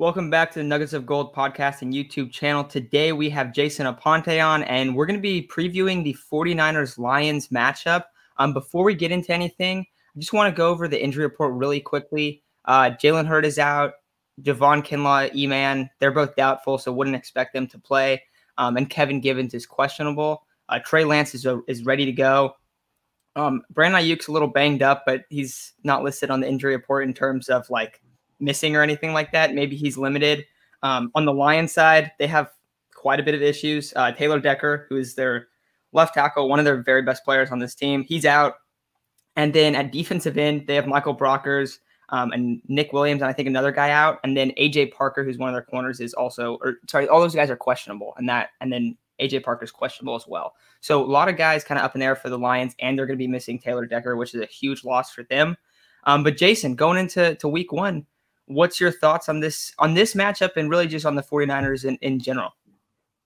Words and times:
Welcome 0.00 0.30
back 0.30 0.50
to 0.52 0.60
the 0.60 0.64
Nuggets 0.64 0.94
of 0.94 1.04
Gold 1.04 1.34
podcast 1.34 1.82
and 1.82 1.92
YouTube 1.92 2.32
channel. 2.32 2.64
Today 2.64 3.12
we 3.12 3.28
have 3.28 3.52
Jason 3.52 3.84
Aponte 3.86 4.42
on, 4.42 4.62
and 4.62 4.96
we're 4.96 5.04
going 5.04 5.18
to 5.18 5.20
be 5.20 5.46
previewing 5.46 6.02
the 6.02 6.16
49ers 6.32 6.96
Lions 6.96 7.48
matchup. 7.48 8.04
Um, 8.38 8.54
before 8.54 8.82
we 8.82 8.94
get 8.94 9.12
into 9.12 9.34
anything, 9.34 9.80
I 10.16 10.18
just 10.18 10.32
want 10.32 10.50
to 10.50 10.56
go 10.56 10.70
over 10.70 10.88
the 10.88 10.98
injury 10.98 11.24
report 11.24 11.52
really 11.52 11.80
quickly. 11.80 12.42
Uh, 12.64 12.92
Jalen 12.92 13.26
Hurd 13.26 13.44
is 13.44 13.58
out. 13.58 13.92
Javon 14.40 14.82
Kinlaw, 14.82 15.34
E-Man, 15.34 15.90
they're 15.98 16.10
both 16.12 16.34
doubtful, 16.34 16.78
so 16.78 16.90
wouldn't 16.90 17.14
expect 17.14 17.52
them 17.52 17.66
to 17.66 17.78
play. 17.78 18.22
Um, 18.56 18.78
and 18.78 18.88
Kevin 18.88 19.20
Givens 19.20 19.52
is 19.52 19.66
questionable. 19.66 20.46
Uh, 20.70 20.78
Trey 20.78 21.04
Lance 21.04 21.34
is, 21.34 21.44
uh, 21.46 21.58
is 21.68 21.84
ready 21.84 22.06
to 22.06 22.12
go. 22.12 22.54
Um, 23.36 23.60
Brandon 23.68 24.00
Aiyuk's 24.00 24.28
a 24.28 24.32
little 24.32 24.48
banged 24.48 24.80
up, 24.80 25.02
but 25.04 25.24
he's 25.28 25.74
not 25.84 26.02
listed 26.02 26.30
on 26.30 26.40
the 26.40 26.48
injury 26.48 26.74
report 26.74 27.04
in 27.04 27.12
terms 27.12 27.50
of 27.50 27.68
like 27.68 28.00
missing 28.40 28.76
or 28.76 28.82
anything 28.82 29.12
like 29.12 29.32
that. 29.32 29.54
Maybe 29.54 29.76
he's 29.76 29.96
limited. 29.96 30.44
Um, 30.82 31.10
on 31.14 31.24
the 31.24 31.32
Lions 31.32 31.72
side, 31.72 32.12
they 32.18 32.26
have 32.26 32.50
quite 32.94 33.20
a 33.20 33.22
bit 33.22 33.34
of 33.34 33.42
issues. 33.42 33.92
Uh, 33.96 34.12
Taylor 34.12 34.40
Decker, 34.40 34.86
who 34.88 34.96
is 34.96 35.14
their 35.14 35.48
left 35.92 36.14
tackle, 36.14 36.48
one 36.48 36.58
of 36.58 36.64
their 36.64 36.82
very 36.82 37.02
best 37.02 37.24
players 37.24 37.50
on 37.50 37.58
this 37.58 37.74
team, 37.74 38.02
he's 38.02 38.24
out. 38.24 38.54
And 39.36 39.52
then 39.52 39.74
at 39.74 39.92
defensive 39.92 40.36
end, 40.38 40.66
they 40.66 40.74
have 40.74 40.86
Michael 40.86 41.16
Brockers 41.16 41.78
um, 42.10 42.32
and 42.32 42.60
Nick 42.68 42.92
Williams, 42.92 43.22
and 43.22 43.30
I 43.30 43.32
think 43.32 43.48
another 43.48 43.72
guy 43.72 43.90
out. 43.90 44.18
And 44.24 44.36
then 44.36 44.50
AJ 44.58 44.92
Parker, 44.92 45.24
who's 45.24 45.38
one 45.38 45.48
of 45.48 45.54
their 45.54 45.62
corners, 45.62 46.00
is 46.00 46.14
also, 46.14 46.58
or 46.62 46.74
sorry, 46.88 47.08
all 47.08 47.20
those 47.20 47.34
guys 47.34 47.50
are 47.50 47.56
questionable. 47.56 48.14
And 48.16 48.28
that, 48.28 48.50
and 48.60 48.72
then 48.72 48.96
AJ 49.20 49.44
Parker's 49.44 49.70
questionable 49.70 50.16
as 50.16 50.26
well. 50.26 50.54
So 50.80 51.02
a 51.02 51.06
lot 51.06 51.28
of 51.28 51.36
guys 51.36 51.62
kind 51.62 51.78
of 51.78 51.84
up 51.84 51.94
in 51.94 52.00
there 52.00 52.16
for 52.16 52.28
the 52.28 52.38
Lions, 52.38 52.74
and 52.80 52.98
they're 52.98 53.06
going 53.06 53.18
to 53.18 53.22
be 53.22 53.28
missing 53.28 53.58
Taylor 53.58 53.86
Decker, 53.86 54.16
which 54.16 54.34
is 54.34 54.40
a 54.40 54.46
huge 54.46 54.84
loss 54.84 55.12
for 55.12 55.22
them. 55.24 55.56
Um, 56.04 56.24
but 56.24 56.36
Jason, 56.36 56.74
going 56.74 56.98
into 56.98 57.34
to 57.36 57.48
week 57.48 57.72
one, 57.72 58.06
what's 58.50 58.80
your 58.80 58.90
thoughts 58.90 59.28
on 59.28 59.40
this 59.40 59.72
on 59.78 59.94
this 59.94 60.14
matchup 60.14 60.56
and 60.56 60.68
really 60.68 60.86
just 60.86 61.06
on 61.06 61.14
the 61.14 61.22
49ers 61.22 61.84
in, 61.84 61.96
in 62.02 62.18
general? 62.18 62.50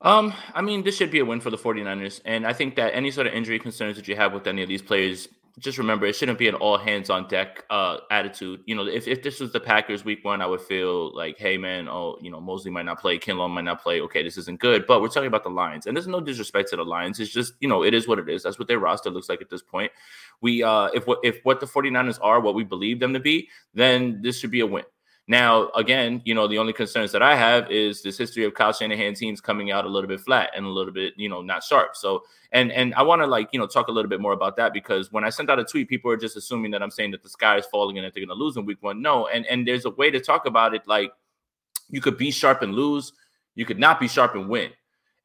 Um, 0.00 0.34
I 0.52 0.60
mean, 0.60 0.84
this 0.84 0.96
should 0.96 1.10
be 1.10 1.20
a 1.20 1.24
win 1.24 1.40
for 1.40 1.50
the 1.50 1.56
49ers. 1.56 2.20
And 2.26 2.46
I 2.46 2.52
think 2.52 2.76
that 2.76 2.94
any 2.94 3.10
sort 3.10 3.26
of 3.26 3.32
injury 3.32 3.58
concerns 3.58 3.96
that 3.96 4.06
you 4.06 4.16
have 4.16 4.34
with 4.34 4.46
any 4.46 4.62
of 4.62 4.68
these 4.68 4.82
players, 4.82 5.28
just 5.60 5.78
remember 5.78 6.04
it 6.04 6.14
shouldn't 6.14 6.38
be 6.38 6.48
an 6.48 6.56
all 6.56 6.76
hands 6.76 7.08
on 7.08 7.26
deck 7.28 7.64
uh 7.70 7.98
attitude. 8.10 8.60
You 8.66 8.74
know, 8.74 8.86
if, 8.86 9.08
if 9.08 9.22
this 9.22 9.40
was 9.40 9.52
the 9.52 9.60
Packers 9.60 10.04
week 10.04 10.22
one, 10.22 10.42
I 10.42 10.46
would 10.46 10.60
feel 10.60 11.16
like, 11.16 11.38
hey 11.38 11.56
man, 11.56 11.88
oh, 11.88 12.18
you 12.20 12.30
know, 12.30 12.40
Moseley 12.40 12.70
might 12.70 12.84
not 12.84 13.00
play, 13.00 13.18
Kinlaw 13.18 13.48
might 13.48 13.64
not 13.64 13.82
play. 13.82 14.02
Okay, 14.02 14.22
this 14.22 14.36
isn't 14.36 14.60
good. 14.60 14.84
But 14.86 15.00
we're 15.00 15.08
talking 15.08 15.28
about 15.28 15.44
the 15.44 15.50
Lions. 15.50 15.86
And 15.86 15.96
there's 15.96 16.08
no 16.08 16.20
disrespect 16.20 16.70
to 16.70 16.76
the 16.76 16.84
Lions. 16.84 17.18
It's 17.18 17.32
just, 17.32 17.54
you 17.60 17.68
know, 17.68 17.82
it 17.82 17.94
is 17.94 18.06
what 18.06 18.18
it 18.18 18.28
is. 18.28 18.42
That's 18.42 18.58
what 18.58 18.68
their 18.68 18.80
roster 18.80 19.10
looks 19.10 19.30
like 19.30 19.40
at 19.40 19.48
this 19.48 19.62
point. 19.62 19.90
We 20.42 20.62
uh 20.62 20.88
if 20.92 21.06
what 21.06 21.20
if 21.22 21.40
what 21.44 21.60
the 21.60 21.66
49ers 21.66 22.18
are 22.20 22.40
what 22.40 22.54
we 22.54 22.64
believe 22.64 23.00
them 23.00 23.14
to 23.14 23.20
be, 23.20 23.48
then 23.72 24.20
this 24.20 24.38
should 24.38 24.50
be 24.50 24.60
a 24.60 24.66
win. 24.66 24.84
Now, 25.26 25.70
again, 25.70 26.20
you 26.26 26.34
know, 26.34 26.46
the 26.46 26.58
only 26.58 26.74
concerns 26.74 27.10
that 27.12 27.22
I 27.22 27.34
have 27.34 27.70
is 27.70 28.02
this 28.02 28.18
history 28.18 28.44
of 28.44 28.52
Kyle 28.52 28.74
Shanahan 28.74 29.14
teams 29.14 29.40
coming 29.40 29.70
out 29.70 29.86
a 29.86 29.88
little 29.88 30.08
bit 30.08 30.20
flat 30.20 30.50
and 30.54 30.66
a 30.66 30.68
little 30.68 30.92
bit, 30.92 31.14
you 31.16 31.30
know, 31.30 31.40
not 31.40 31.64
sharp. 31.64 31.96
So, 31.96 32.24
and 32.52 32.70
and 32.70 32.94
I 32.94 33.02
want 33.02 33.22
to 33.22 33.26
like, 33.26 33.48
you 33.52 33.58
know, 33.58 33.66
talk 33.66 33.88
a 33.88 33.90
little 33.90 34.08
bit 34.08 34.20
more 34.20 34.32
about 34.32 34.56
that 34.56 34.74
because 34.74 35.10
when 35.12 35.24
I 35.24 35.30
sent 35.30 35.48
out 35.48 35.58
a 35.58 35.64
tweet, 35.64 35.88
people 35.88 36.10
are 36.10 36.18
just 36.18 36.36
assuming 36.36 36.70
that 36.72 36.82
I'm 36.82 36.90
saying 36.90 37.12
that 37.12 37.22
the 37.22 37.30
sky 37.30 37.56
is 37.56 37.64
falling 37.66 37.96
and 37.96 38.04
that 38.04 38.12
they're 38.12 38.24
going 38.24 38.36
to 38.36 38.44
lose 38.44 38.58
in 38.58 38.66
week 38.66 38.82
one. 38.82 39.00
No, 39.00 39.26
and 39.28 39.46
and 39.46 39.66
there's 39.66 39.86
a 39.86 39.90
way 39.90 40.10
to 40.10 40.20
talk 40.20 40.44
about 40.44 40.74
it. 40.74 40.82
Like, 40.86 41.10
you 41.88 42.02
could 42.02 42.18
be 42.18 42.30
sharp 42.30 42.60
and 42.60 42.74
lose, 42.74 43.14
you 43.54 43.64
could 43.64 43.78
not 43.78 43.98
be 43.98 44.08
sharp 44.08 44.34
and 44.34 44.48
win. 44.48 44.72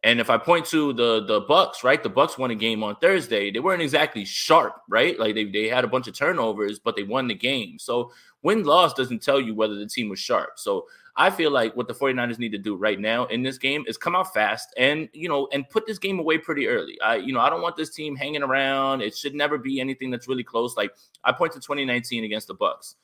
And 0.04 0.22
if 0.22 0.30
I 0.30 0.38
point 0.38 0.66
to 0.68 0.94
the 0.94 1.26
the 1.26 1.42
Bucks, 1.42 1.84
right? 1.84 2.02
The 2.02 2.10
Bucks 2.10 2.38
won 2.38 2.52
a 2.52 2.56
game 2.56 2.84
on 2.84 2.96
Thursday. 2.98 3.52
They 3.52 3.60
weren't 3.60 3.82
exactly 3.82 4.24
sharp, 4.24 4.76
right? 4.88 5.20
Like 5.20 5.36
they, 5.36 5.46
they 5.46 5.68
had 5.68 5.84
a 5.84 5.90
bunch 5.90 6.08
of 6.08 6.14
turnovers, 6.14 6.80
but 6.80 6.96
they 6.96 7.04
won 7.04 7.28
the 7.28 7.36
game. 7.36 7.78
So 7.80 8.12
win 8.42 8.64
loss 8.64 8.94
doesn't 8.94 9.22
tell 9.22 9.42
you 9.42 9.54
whether 9.54 9.76
the 9.76 9.88
team 9.88 10.08
was 10.08 10.20
sharp. 10.20 10.52
So 10.56 10.86
I 11.18 11.30
feel 11.30 11.52
like 11.52 11.76
what 11.76 11.90
the 11.90 11.94
49ers 11.94 12.40
need 12.40 12.54
to 12.54 12.58
do 12.58 12.78
right 12.78 12.98
now 12.98 13.26
in 13.26 13.44
this 13.44 13.58
game 13.58 13.84
is 13.88 13.98
come 13.98 14.16
out 14.16 14.34
fast 14.34 14.74
and 14.78 15.10
you 15.12 15.28
know 15.28 15.50
and 15.52 15.68
put 15.68 15.86
this 15.86 16.00
game 16.00 16.18
away 16.18 16.38
pretty 16.38 16.68
early. 16.68 17.00
I 17.02 17.18
you 17.18 17.34
know 17.34 17.42
I 17.42 17.50
don't 17.50 17.62
want 17.62 17.76
this 17.76 17.94
team 17.94 18.16
hanging 18.16 18.44
around. 18.44 19.02
It 19.02 19.18
should 19.18 19.36
never 19.36 19.58
be 19.58 19.82
anything 19.82 20.12
that's 20.12 20.30
really 20.30 20.46
close. 20.46 20.78
Like 20.78 20.92
I 21.26 21.34
point 21.34 21.52
to 21.54 21.60
2019 21.60 22.24
against 22.24 22.48
the 22.48 22.54
Bucks. 22.54 22.96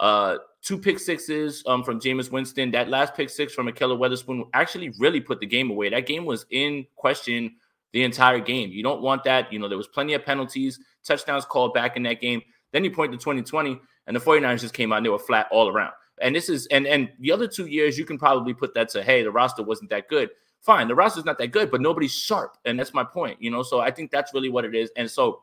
Uh, 0.00 0.38
two 0.62 0.78
pick 0.78 0.98
sixes 0.98 1.62
um, 1.66 1.84
from 1.84 2.00
Jameis 2.00 2.30
Winston. 2.30 2.70
That 2.70 2.88
last 2.88 3.14
pick 3.14 3.30
six 3.30 3.52
from 3.52 3.68
Ahkello 3.68 3.98
Witherspoon 3.98 4.44
actually 4.54 4.92
really 4.98 5.20
put 5.20 5.40
the 5.40 5.46
game 5.46 5.70
away. 5.70 5.90
That 5.90 6.06
game 6.06 6.24
was 6.24 6.46
in 6.50 6.86
question 6.96 7.56
the 7.92 8.02
entire 8.04 8.40
game. 8.40 8.70
You 8.70 8.82
don't 8.82 9.02
want 9.02 9.24
that. 9.24 9.52
You 9.52 9.58
know, 9.58 9.68
there 9.68 9.78
was 9.78 9.88
plenty 9.88 10.14
of 10.14 10.24
penalties, 10.24 10.80
touchdowns 11.04 11.44
called 11.44 11.74
back 11.74 11.96
in 11.96 12.02
that 12.04 12.20
game. 12.20 12.42
Then 12.72 12.84
you 12.84 12.90
point 12.90 13.12
to 13.12 13.18
2020, 13.18 13.78
and 14.06 14.16
the 14.16 14.20
49ers 14.20 14.60
just 14.60 14.74
came 14.74 14.92
out 14.92 14.96
and 14.96 15.06
they 15.06 15.10
were 15.10 15.18
flat 15.18 15.46
all 15.50 15.68
around. 15.68 15.92
And 16.20 16.34
this 16.34 16.48
is 16.48 16.66
and 16.66 16.86
and 16.86 17.10
the 17.20 17.32
other 17.32 17.48
two 17.48 17.66
years, 17.66 17.98
you 17.98 18.04
can 18.04 18.18
probably 18.18 18.54
put 18.54 18.74
that 18.74 18.88
to 18.90 19.02
hey, 19.02 19.22
the 19.22 19.30
roster 19.30 19.62
wasn't 19.62 19.90
that 19.90 20.08
good. 20.08 20.30
Fine, 20.60 20.86
the 20.86 20.94
roster's 20.94 21.24
not 21.24 21.38
that 21.38 21.48
good, 21.48 21.70
but 21.70 21.80
nobody's 21.80 22.14
sharp. 22.14 22.56
And 22.64 22.78
that's 22.78 22.94
my 22.94 23.02
point, 23.02 23.42
you 23.42 23.50
know. 23.50 23.62
So 23.62 23.80
I 23.80 23.90
think 23.90 24.10
that's 24.10 24.32
really 24.32 24.48
what 24.48 24.64
it 24.64 24.74
is. 24.74 24.90
And 24.96 25.10
so 25.10 25.42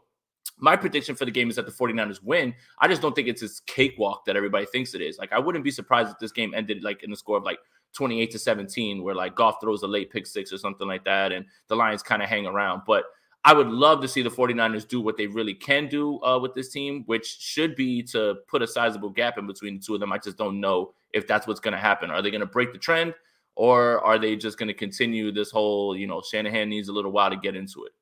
my 0.60 0.76
prediction 0.76 1.16
for 1.16 1.26
the 1.26 1.32
game 1.32 1.50
is 1.50 1.56
that 1.56 1.66
the 1.66 1.72
49ers 1.72 2.22
win. 2.24 2.54
I 2.80 2.88
just 2.88 3.02
don't 3.02 3.16
think 3.16 3.28
it's 3.28 3.42
this 3.42 3.62
cakewalk 3.62 4.26
that 4.26 4.36
everybody 4.36 4.66
thinks 4.66 4.94
it 4.94 5.02
is. 5.02 5.18
Like, 5.18 5.32
I 5.32 5.40
wouldn't 5.40 5.64
be 5.64 5.72
surprised 5.72 6.12
if 6.12 6.20
this 6.20 6.32
game 6.32 6.54
ended 6.54 6.84
like 6.84 7.04
in 7.04 7.10
the 7.10 7.16
score 7.16 7.38
of 7.38 7.44
like 7.44 7.60
28 7.94 8.32
to 8.32 8.40
17, 8.40 9.04
where 9.04 9.16
like 9.16 9.36
Goff 9.36 9.56
throws 9.62 9.84
a 9.84 9.88
late 9.88 10.12
pick 10.12 10.28
six 10.28 10.54
or 10.54 10.58
something 10.58 10.88
like 10.88 11.04
that, 11.06 11.32
and 11.32 11.46
the 11.68 11.76
Lions 11.76 12.04
kind 12.04 12.22
of 12.22 12.30
hang 12.30 12.46
around. 12.46 12.84
But 12.86 13.06
I 13.46 13.54
would 13.54 13.68
love 13.68 14.02
to 14.02 14.08
see 14.08 14.22
the 14.22 14.30
49ers 14.30 14.88
do 14.88 15.00
what 15.00 15.16
they 15.18 15.28
really 15.28 15.54
can 15.54 15.88
do 15.88 16.22
uh, 16.24 16.38
with 16.40 16.54
this 16.54 16.70
team, 16.70 17.04
which 17.06 17.38
should 17.40 17.76
be 17.76 18.04
to 18.04 18.36
put 18.48 18.62
a 18.62 18.68
sizable 18.68 19.10
gap 19.10 19.38
in 19.38 19.48
between 19.48 19.76
the 19.76 19.82
two 19.82 19.94
of 19.94 20.00
them. 20.02 20.12
I 20.12 20.18
just 20.18 20.38
don't 20.38 20.60
know 20.60 20.94
if 21.14 21.26
that's 21.26 21.48
what's 21.48 21.60
going 21.60 21.74
to 21.74 21.80
happen. 21.80 22.12
Are 22.12 22.22
they 22.22 22.32
going 22.32 22.42
to 22.42 22.48
break 22.48 22.74
the 22.74 22.80
trend, 22.80 23.14
or 23.56 24.04
are 24.06 24.20
they 24.20 24.36
just 24.36 24.58
going 24.58 24.68
to 24.68 24.74
continue 24.74 25.32
this 25.32 25.52
whole, 25.52 25.96
you 25.96 26.06
know, 26.06 26.22
Shanahan 26.22 26.70
needs 26.70 26.90
a 26.90 26.94
little 26.94 27.12
while 27.12 27.30
to 27.30 27.38
get 27.38 27.56
into 27.56 27.86
it? 27.86 27.94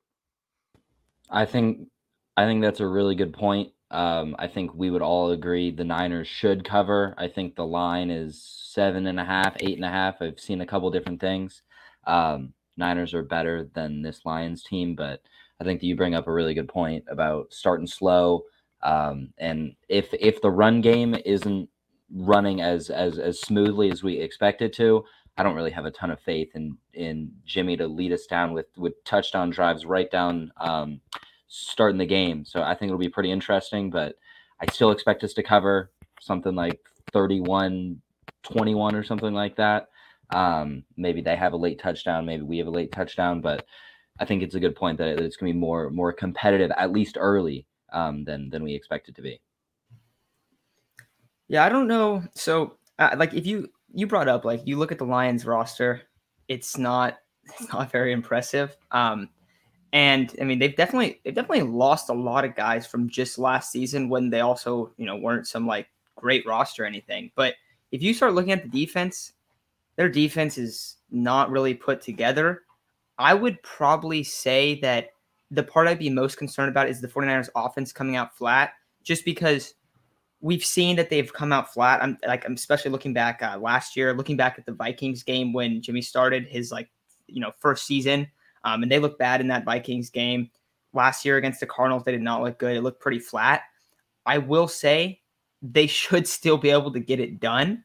I 1.30 1.44
think 1.44 1.88
I 2.38 2.44
think 2.44 2.62
that's 2.62 2.78
a 2.78 2.86
really 2.86 3.16
good 3.16 3.32
point. 3.32 3.72
Um, 3.90 4.36
I 4.38 4.46
think 4.46 4.72
we 4.72 4.90
would 4.90 5.02
all 5.02 5.32
agree 5.32 5.72
the 5.72 5.82
Niners 5.82 6.28
should 6.28 6.64
cover. 6.64 7.12
I 7.18 7.26
think 7.26 7.56
the 7.56 7.66
line 7.66 8.10
is 8.10 8.40
seven 8.40 9.08
and 9.08 9.18
a 9.18 9.24
half, 9.24 9.56
eight 9.58 9.74
and 9.74 9.84
a 9.84 9.90
half. 9.90 10.22
I've 10.22 10.38
seen 10.38 10.60
a 10.60 10.66
couple 10.66 10.88
different 10.92 11.20
things. 11.20 11.62
Um, 12.06 12.52
Niners 12.76 13.12
are 13.12 13.24
better 13.24 13.68
than 13.74 14.02
this 14.02 14.24
Lions 14.24 14.62
team, 14.62 14.94
but 14.94 15.20
I 15.60 15.64
think 15.64 15.80
that 15.80 15.86
you 15.86 15.96
bring 15.96 16.14
up 16.14 16.28
a 16.28 16.32
really 16.32 16.54
good 16.54 16.68
point 16.68 17.04
about 17.10 17.52
starting 17.52 17.88
slow. 17.88 18.44
Um, 18.84 19.32
and 19.38 19.74
if 19.88 20.14
if 20.14 20.40
the 20.40 20.52
run 20.52 20.80
game 20.80 21.16
isn't 21.26 21.68
running 22.14 22.60
as 22.60 22.88
as 22.88 23.18
as 23.18 23.40
smoothly 23.40 23.90
as 23.90 24.04
we 24.04 24.16
expect 24.20 24.62
it 24.62 24.72
to, 24.74 25.04
I 25.36 25.42
don't 25.42 25.56
really 25.56 25.72
have 25.72 25.86
a 25.86 25.90
ton 25.90 26.12
of 26.12 26.20
faith 26.20 26.50
in 26.54 26.78
in 26.94 27.32
Jimmy 27.44 27.76
to 27.78 27.88
lead 27.88 28.12
us 28.12 28.26
down 28.26 28.52
with 28.52 28.66
with 28.76 29.02
touchdown 29.02 29.50
drives 29.50 29.84
right 29.84 30.08
down 30.08 30.52
um, 30.60 31.00
starting 31.48 31.98
the 31.98 32.06
game. 32.06 32.44
So 32.44 32.62
I 32.62 32.74
think 32.74 32.88
it'll 32.88 32.98
be 32.98 33.08
pretty 33.08 33.30
interesting, 33.30 33.90
but 33.90 34.16
I 34.60 34.70
still 34.70 34.90
expect 34.90 35.24
us 35.24 35.32
to 35.34 35.42
cover 35.42 35.90
something 36.20 36.54
like 36.54 36.80
31 37.12 38.00
21 38.44 38.94
or 38.94 39.02
something 39.02 39.34
like 39.34 39.56
that. 39.56 39.88
Um, 40.30 40.84
maybe 40.96 41.20
they 41.20 41.36
have 41.36 41.54
a 41.54 41.56
late 41.56 41.80
touchdown, 41.80 42.26
maybe 42.26 42.42
we 42.42 42.58
have 42.58 42.66
a 42.66 42.70
late 42.70 42.92
touchdown, 42.92 43.40
but 43.40 43.64
I 44.20 44.24
think 44.24 44.42
it's 44.42 44.54
a 44.54 44.60
good 44.60 44.76
point 44.76 44.98
that 44.98 45.20
it's 45.20 45.36
going 45.36 45.50
to 45.50 45.54
be 45.54 45.58
more 45.58 45.90
more 45.90 46.12
competitive 46.12 46.70
at 46.76 46.92
least 46.92 47.16
early 47.18 47.66
um, 47.92 48.24
than 48.24 48.50
than 48.50 48.62
we 48.62 48.74
expect 48.74 49.08
it 49.08 49.14
to 49.16 49.22
be. 49.22 49.40
Yeah, 51.48 51.64
I 51.64 51.68
don't 51.70 51.88
know. 51.88 52.22
So, 52.34 52.76
uh, 52.98 53.16
like, 53.16 53.32
if 53.32 53.46
you 53.46 53.68
you 53.94 54.06
brought 54.06 54.28
up 54.28 54.44
like 54.44 54.66
you 54.66 54.76
look 54.76 54.92
at 54.92 54.98
the 54.98 55.06
Lions 55.06 55.46
roster, 55.46 56.02
it's 56.48 56.76
not 56.76 57.18
it's 57.60 57.72
not 57.72 57.90
very 57.90 58.12
impressive. 58.12 58.76
Um, 58.90 59.30
and 59.92 60.34
I 60.40 60.44
mean, 60.44 60.58
they've 60.58 60.76
definitely 60.76 61.20
they've 61.24 61.34
definitely 61.34 61.62
lost 61.62 62.10
a 62.10 62.14
lot 62.14 62.44
of 62.44 62.54
guys 62.54 62.86
from 62.86 63.08
just 63.08 63.38
last 63.38 63.72
season 63.72 64.08
when 64.08 64.30
they 64.30 64.40
also 64.40 64.92
you 64.96 65.06
know 65.06 65.16
weren't 65.16 65.46
some 65.46 65.66
like 65.66 65.88
great 66.16 66.46
roster 66.46 66.82
or 66.82 66.86
anything. 66.86 67.30
But 67.34 67.54
if 67.90 68.02
you 68.02 68.12
start 68.12 68.34
looking 68.34 68.52
at 68.52 68.62
the 68.62 68.68
defense, 68.68 69.32
their 69.96 70.08
defense 70.08 70.58
is 70.58 70.96
not 71.10 71.50
really 71.50 71.74
put 71.74 72.00
together. 72.02 72.62
I 73.18 73.34
would 73.34 73.62
probably 73.62 74.22
say 74.22 74.78
that 74.80 75.10
the 75.50 75.62
part 75.62 75.88
I'd 75.88 75.98
be 75.98 76.10
most 76.10 76.36
concerned 76.36 76.68
about 76.68 76.88
is 76.88 77.00
the 77.00 77.08
49ers 77.08 77.48
offense 77.56 77.92
coming 77.92 78.16
out 78.16 78.36
flat, 78.36 78.74
just 79.02 79.24
because 79.24 79.74
we've 80.40 80.64
seen 80.64 80.96
that 80.96 81.08
they've 81.08 81.32
come 81.32 81.52
out 81.52 81.72
flat. 81.72 82.02
I'm 82.02 82.18
like, 82.26 82.44
I'm 82.44 82.52
especially 82.52 82.90
looking 82.90 83.14
back 83.14 83.42
uh, 83.42 83.58
last 83.58 83.96
year, 83.96 84.12
looking 84.12 84.36
back 84.36 84.58
at 84.58 84.66
the 84.66 84.72
Vikings 84.72 85.22
game 85.22 85.52
when 85.52 85.80
Jimmy 85.80 86.02
started 86.02 86.46
his 86.46 86.70
like, 86.70 86.90
you 87.26 87.40
know, 87.40 87.52
first 87.58 87.86
season 87.86 88.28
um, 88.68 88.82
and 88.82 88.92
they 88.92 88.98
looked 88.98 89.18
bad 89.18 89.40
in 89.40 89.48
that 89.48 89.64
Vikings 89.64 90.10
game 90.10 90.50
last 90.92 91.24
year 91.24 91.36
against 91.36 91.60
the 91.60 91.66
Cardinals. 91.66 92.04
They 92.04 92.12
did 92.12 92.22
not 92.22 92.42
look 92.42 92.58
good. 92.58 92.76
It 92.76 92.82
looked 92.82 93.00
pretty 93.00 93.18
flat. 93.18 93.62
I 94.26 94.38
will 94.38 94.68
say 94.68 95.20
they 95.62 95.86
should 95.86 96.26
still 96.26 96.58
be 96.58 96.70
able 96.70 96.92
to 96.92 97.00
get 97.00 97.20
it 97.20 97.40
done. 97.40 97.84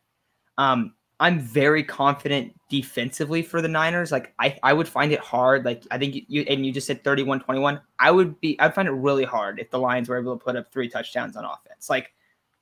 Um, 0.58 0.94
I'm 1.20 1.40
very 1.40 1.84
confident 1.84 2.54
defensively 2.70 3.44
for 3.44 3.62
the 3.62 3.68
Niners. 3.68 4.12
Like 4.12 4.34
I, 4.40 4.58
I 4.62 4.74
would 4.74 4.88
find 4.88 5.14
it 5.14 5.20
hard. 5.20 5.64
Like 5.64 5.84
I 5.90 5.98
think 5.98 6.26
you 6.28 6.42
and 6.50 6.66
you 6.66 6.74
just 6.74 6.88
said 6.88 7.04
31-21. 7.04 7.80
I 8.00 8.12
would 8.12 8.40
be 8.42 8.60
I'd 8.60 8.76
find 8.76 8.88
it 8.88 8.92
really 8.92 9.24
hard 9.24 9.60
if 9.60 9.70
the 9.70 9.80
Lions 9.80 10.10
were 10.10 10.20
able 10.20 10.38
to 10.38 10.44
put 10.44 10.58
up 10.58 10.72
three 10.72 10.90
touchdowns 10.90 11.38
on 11.38 11.46
offense. 11.46 11.90
Like 11.90 12.12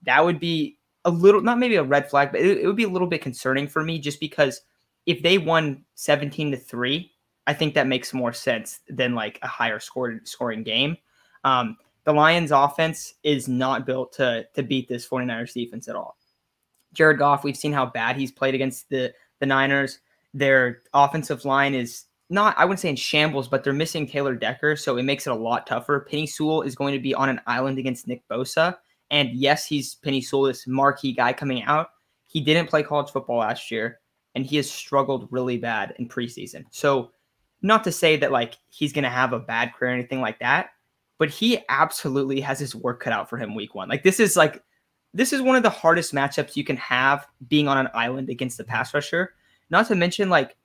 that 0.04 0.24
would 0.24 0.40
be 0.40 0.78
a 1.06 1.10
little, 1.10 1.42
not 1.42 1.58
maybe 1.58 1.76
a 1.76 1.84
red 1.84 2.10
flag, 2.10 2.32
but 2.32 2.42
it, 2.42 2.60
it 2.60 2.68
would 2.68 2.76
be 2.76 2.84
a 2.84 2.90
little 2.90 3.08
bit 3.08 3.22
concerning 3.22 3.68
for 3.68 3.84
me 3.84 3.98
just 3.98 4.20
because 4.20 4.62
if 5.08 5.24
they 5.24 5.40
won 5.40 5.84
17 5.96 6.52
to 6.52 6.58
3, 6.58 7.12
I 7.48 7.54
think 7.54 7.74
that 7.74 7.88
makes 7.88 8.14
more 8.14 8.34
sense 8.34 8.80
than 8.88 9.16
like 9.16 9.40
a 9.42 9.48
higher 9.48 9.80
scored 9.80 10.28
scoring 10.28 10.64
game. 10.64 10.98
Um, 11.44 11.78
the 12.04 12.14
Lions 12.14 12.52
offense 12.52 13.16
is 13.24 13.48
not 13.48 13.86
built 13.86 14.14
to 14.14 14.48
to 14.54 14.64
beat 14.64 14.88
this 14.88 15.08
49ers 15.08 15.54
defense 15.54 15.88
at 15.88 15.96
all. 15.96 16.18
Jared 16.94 17.20
Goff, 17.20 17.44
we've 17.44 17.58
seen 17.58 17.74
how 17.74 17.86
bad 17.86 18.16
he's 18.16 18.32
played 18.32 18.56
against 18.56 18.90
the 18.90 19.14
the 19.40 19.46
Niners. 19.46 20.00
Their 20.34 20.82
offensive 20.94 21.46
line 21.46 21.74
is 21.74 22.06
not, 22.32 22.58
I 22.58 22.64
wouldn't 22.64 22.80
say 22.80 22.90
in 22.90 22.96
shambles, 22.96 23.50
but 23.50 23.64
they're 23.64 23.74
missing 23.74 24.08
Taylor 24.08 24.34
Decker, 24.34 24.78
so 24.78 24.96
it 24.96 25.04
makes 25.04 25.28
it 25.28 25.32
a 25.32 25.36
lot 25.36 25.68
tougher. 25.68 26.08
Penei 26.10 26.28
Sewell 26.28 26.62
is 26.62 26.76
going 26.76 26.94
to 26.94 27.00
be 27.00 27.14
on 27.14 27.28
an 27.28 27.42
island 27.46 27.78
against 27.78 28.08
Nick 28.08 28.26
Bosa. 28.30 28.78
And 29.10 29.32
yes, 29.32 29.68
he's 29.68 29.96
Penei 29.96 30.24
Sewell, 30.24 30.44
this 30.44 30.66
marquee 30.66 31.12
guy 31.12 31.34
coming 31.34 31.64
out. 31.64 31.90
He 32.28 32.40
didn't 32.40 32.70
play 32.70 32.84
college 32.84 33.12
football 33.12 33.40
last 33.40 33.70
year, 33.70 34.00
and 34.34 34.46
he 34.46 34.56
has 34.56 34.72
struggled 34.72 35.28
really 35.30 35.58
bad 35.58 35.94
in 35.98 36.08
preseason. 36.08 36.64
So, 36.72 37.12
not 37.62 37.84
to 37.84 37.92
say 37.92 38.18
that 38.18 38.32
like 38.32 38.58
he's 38.70 38.94
going 38.94 39.04
to 39.04 39.10
have 39.10 39.34
a 39.34 39.40
bad 39.40 39.74
career 39.74 39.92
or 39.92 39.94
anything 39.94 40.22
like 40.22 40.40
that, 40.40 40.72
but 41.18 41.30
he 41.30 41.60
absolutely 41.70 42.42
has 42.42 42.60
his 42.60 42.76
work 42.76 43.00
cut 43.02 43.14
out 43.14 43.30
for 43.30 43.38
him 43.38 43.56
week 43.56 43.76
one. 43.76 43.90
Like 43.90 44.04
this 44.04 44.20
is 44.20 44.36
like 44.36 44.64
this 45.14 45.34
is 45.34 45.42
one 45.42 45.56
of 45.56 45.64
the 45.64 45.70
hardest 45.70 46.14
matchups 46.14 46.56
you 46.56 46.64
can 46.64 46.78
have 46.78 47.28
being 47.48 47.68
on 47.68 47.78
an 47.78 47.90
island 47.94 48.30
against 48.30 48.58
the 48.58 48.64
pass 48.64 48.94
rusher. 48.94 49.34
Not 49.70 49.88
to 49.88 49.96
mention 49.96 50.30
like 50.30 50.56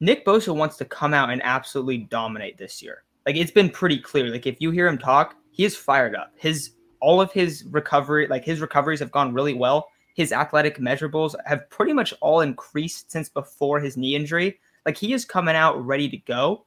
Nick 0.00 0.24
Bosa 0.24 0.54
wants 0.54 0.76
to 0.78 0.84
come 0.84 1.14
out 1.14 1.30
and 1.30 1.42
absolutely 1.44 1.98
dominate 1.98 2.58
this 2.58 2.82
year. 2.82 3.04
Like 3.26 3.36
it's 3.36 3.50
been 3.50 3.70
pretty 3.70 3.98
clear. 3.98 4.28
Like 4.28 4.46
if 4.46 4.60
you 4.60 4.70
hear 4.70 4.88
him 4.88 4.98
talk, 4.98 5.36
he 5.50 5.64
is 5.64 5.76
fired 5.76 6.14
up. 6.14 6.32
His 6.36 6.72
all 7.00 7.20
of 7.20 7.32
his 7.32 7.64
recovery, 7.70 8.26
like 8.28 8.44
his 8.44 8.60
recoveries 8.60 9.00
have 9.00 9.10
gone 9.10 9.34
really 9.34 9.54
well. 9.54 9.88
His 10.14 10.32
athletic 10.32 10.78
measurables 10.78 11.34
have 11.46 11.68
pretty 11.70 11.92
much 11.92 12.14
all 12.20 12.40
increased 12.40 13.10
since 13.10 13.28
before 13.28 13.80
his 13.80 13.96
knee 13.96 14.14
injury. 14.14 14.60
Like 14.86 14.96
he 14.96 15.12
is 15.12 15.24
coming 15.24 15.56
out 15.56 15.84
ready 15.84 16.08
to 16.08 16.16
go. 16.16 16.64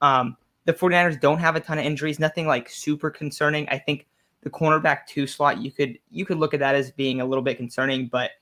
Um, 0.00 0.36
the 0.64 0.74
49ers 0.74 1.20
don't 1.20 1.38
have 1.38 1.56
a 1.56 1.60
ton 1.60 1.78
of 1.78 1.84
injuries, 1.84 2.18
nothing 2.18 2.46
like 2.46 2.68
super 2.68 3.10
concerning. 3.10 3.68
I 3.68 3.78
think 3.78 4.06
the 4.42 4.50
cornerback 4.50 5.06
two 5.06 5.26
slot, 5.26 5.58
you 5.58 5.72
could 5.72 5.98
you 6.10 6.24
could 6.24 6.38
look 6.38 6.54
at 6.54 6.60
that 6.60 6.74
as 6.74 6.90
being 6.90 7.20
a 7.20 7.24
little 7.24 7.42
bit 7.42 7.56
concerning, 7.56 8.06
but 8.06 8.32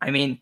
I 0.00 0.10
mean, 0.10 0.40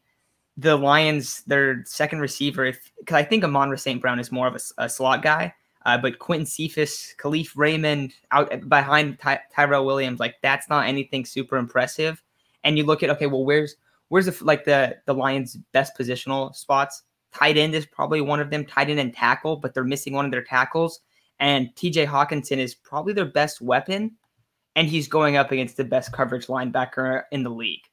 the 0.56 0.76
Lions, 0.76 1.42
their 1.44 1.84
second 1.86 2.20
receiver, 2.20 2.64
if 2.66 2.92
because 2.98 3.16
I 3.16 3.22
think 3.22 3.44
Amon 3.44 3.76
St. 3.76 4.00
Brown 4.00 4.18
is 4.18 4.30
more 4.30 4.46
of 4.46 4.54
a, 4.54 4.84
a 4.84 4.88
slot 4.88 5.22
guy, 5.22 5.54
uh, 5.86 5.96
but 5.98 6.18
Quintez 6.18 6.48
Cephus, 6.48 7.14
Kalif 7.18 7.52
Raymond 7.56 8.14
out 8.30 8.68
behind 8.68 9.18
Ty- 9.18 9.40
Tyrell 9.54 9.86
Williams, 9.86 10.20
like 10.20 10.36
that's 10.42 10.68
not 10.68 10.86
anything 10.86 11.24
super 11.24 11.56
impressive. 11.56 12.22
And 12.64 12.76
you 12.76 12.84
look 12.84 13.02
at 13.02 13.10
okay, 13.10 13.26
well, 13.26 13.44
where's 13.44 13.76
where's 14.08 14.26
the 14.26 14.44
like 14.44 14.64
the 14.64 14.98
the 15.06 15.14
Lions' 15.14 15.56
best 15.72 15.96
positional 15.98 16.54
spots? 16.54 17.02
Tight 17.34 17.56
end 17.56 17.74
is 17.74 17.86
probably 17.86 18.20
one 18.20 18.40
of 18.40 18.50
them. 18.50 18.64
Tight 18.64 18.90
end 18.90 19.00
and 19.00 19.14
tackle, 19.14 19.56
but 19.56 19.74
they're 19.74 19.84
missing 19.84 20.12
one 20.12 20.24
of 20.24 20.30
their 20.30 20.44
tackles. 20.44 21.00
And 21.38 21.74
T.J. 21.76 22.06
Hockenson 22.06 22.58
is 22.58 22.74
probably 22.74 23.12
their 23.12 23.24
best 23.24 23.60
weapon, 23.60 24.16
and 24.76 24.88
he's 24.88 25.08
going 25.08 25.36
up 25.36 25.52
against 25.52 25.76
the 25.76 25.84
best 25.84 26.12
coverage 26.12 26.48
linebacker 26.48 27.22
in 27.32 27.42
the 27.42 27.50
league. 27.50 27.84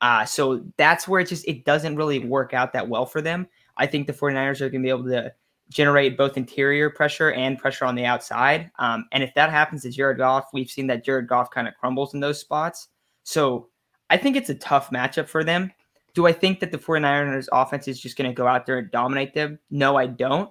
Uh, 0.00 0.24
so 0.24 0.64
that's 0.76 1.06
where 1.06 1.20
it 1.20 1.28
just 1.28 1.46
it 1.46 1.64
doesn't 1.64 1.96
really 1.96 2.18
work 2.18 2.54
out 2.54 2.72
that 2.72 2.88
well 2.88 3.06
for 3.06 3.22
them. 3.22 3.46
I 3.76 3.86
think 3.86 4.06
the 4.06 4.12
49ers 4.12 4.60
are 4.60 4.68
going 4.68 4.82
to 4.82 4.86
be 4.86 4.90
able 4.90 5.04
to 5.04 5.32
generate 5.70 6.18
both 6.18 6.36
interior 6.36 6.90
pressure 6.90 7.32
and 7.32 7.58
pressure 7.58 7.84
on 7.84 7.94
the 7.94 8.04
outside. 8.04 8.70
Um, 8.78 9.06
and 9.12 9.22
if 9.22 9.32
that 9.34 9.50
happens 9.50 9.82
to 9.82 9.90
Jared 9.90 10.18
Goff, 10.18 10.50
we've 10.52 10.70
seen 10.70 10.86
that 10.88 11.04
Jared 11.04 11.28
Goff 11.28 11.50
kind 11.50 11.66
of 11.66 11.74
crumbles 11.74 12.14
in 12.14 12.20
those 12.20 12.38
spots. 12.38 12.88
So 13.22 13.68
I 14.10 14.16
think 14.16 14.36
it's 14.36 14.50
a 14.50 14.54
tough 14.54 14.90
matchup 14.90 15.28
for 15.28 15.42
them. 15.44 15.72
Do 16.14 16.26
I 16.26 16.32
think 16.32 16.60
that 16.60 16.72
the 16.72 16.78
49ers 16.78 17.48
offense 17.52 17.88
is 17.88 18.00
just 18.00 18.18
going 18.18 18.30
to 18.30 18.34
go 18.34 18.46
out 18.46 18.66
there 18.66 18.78
and 18.78 18.90
dominate 18.90 19.34
them? 19.34 19.58
No, 19.70 19.96
I 19.96 20.06
don't. 20.06 20.50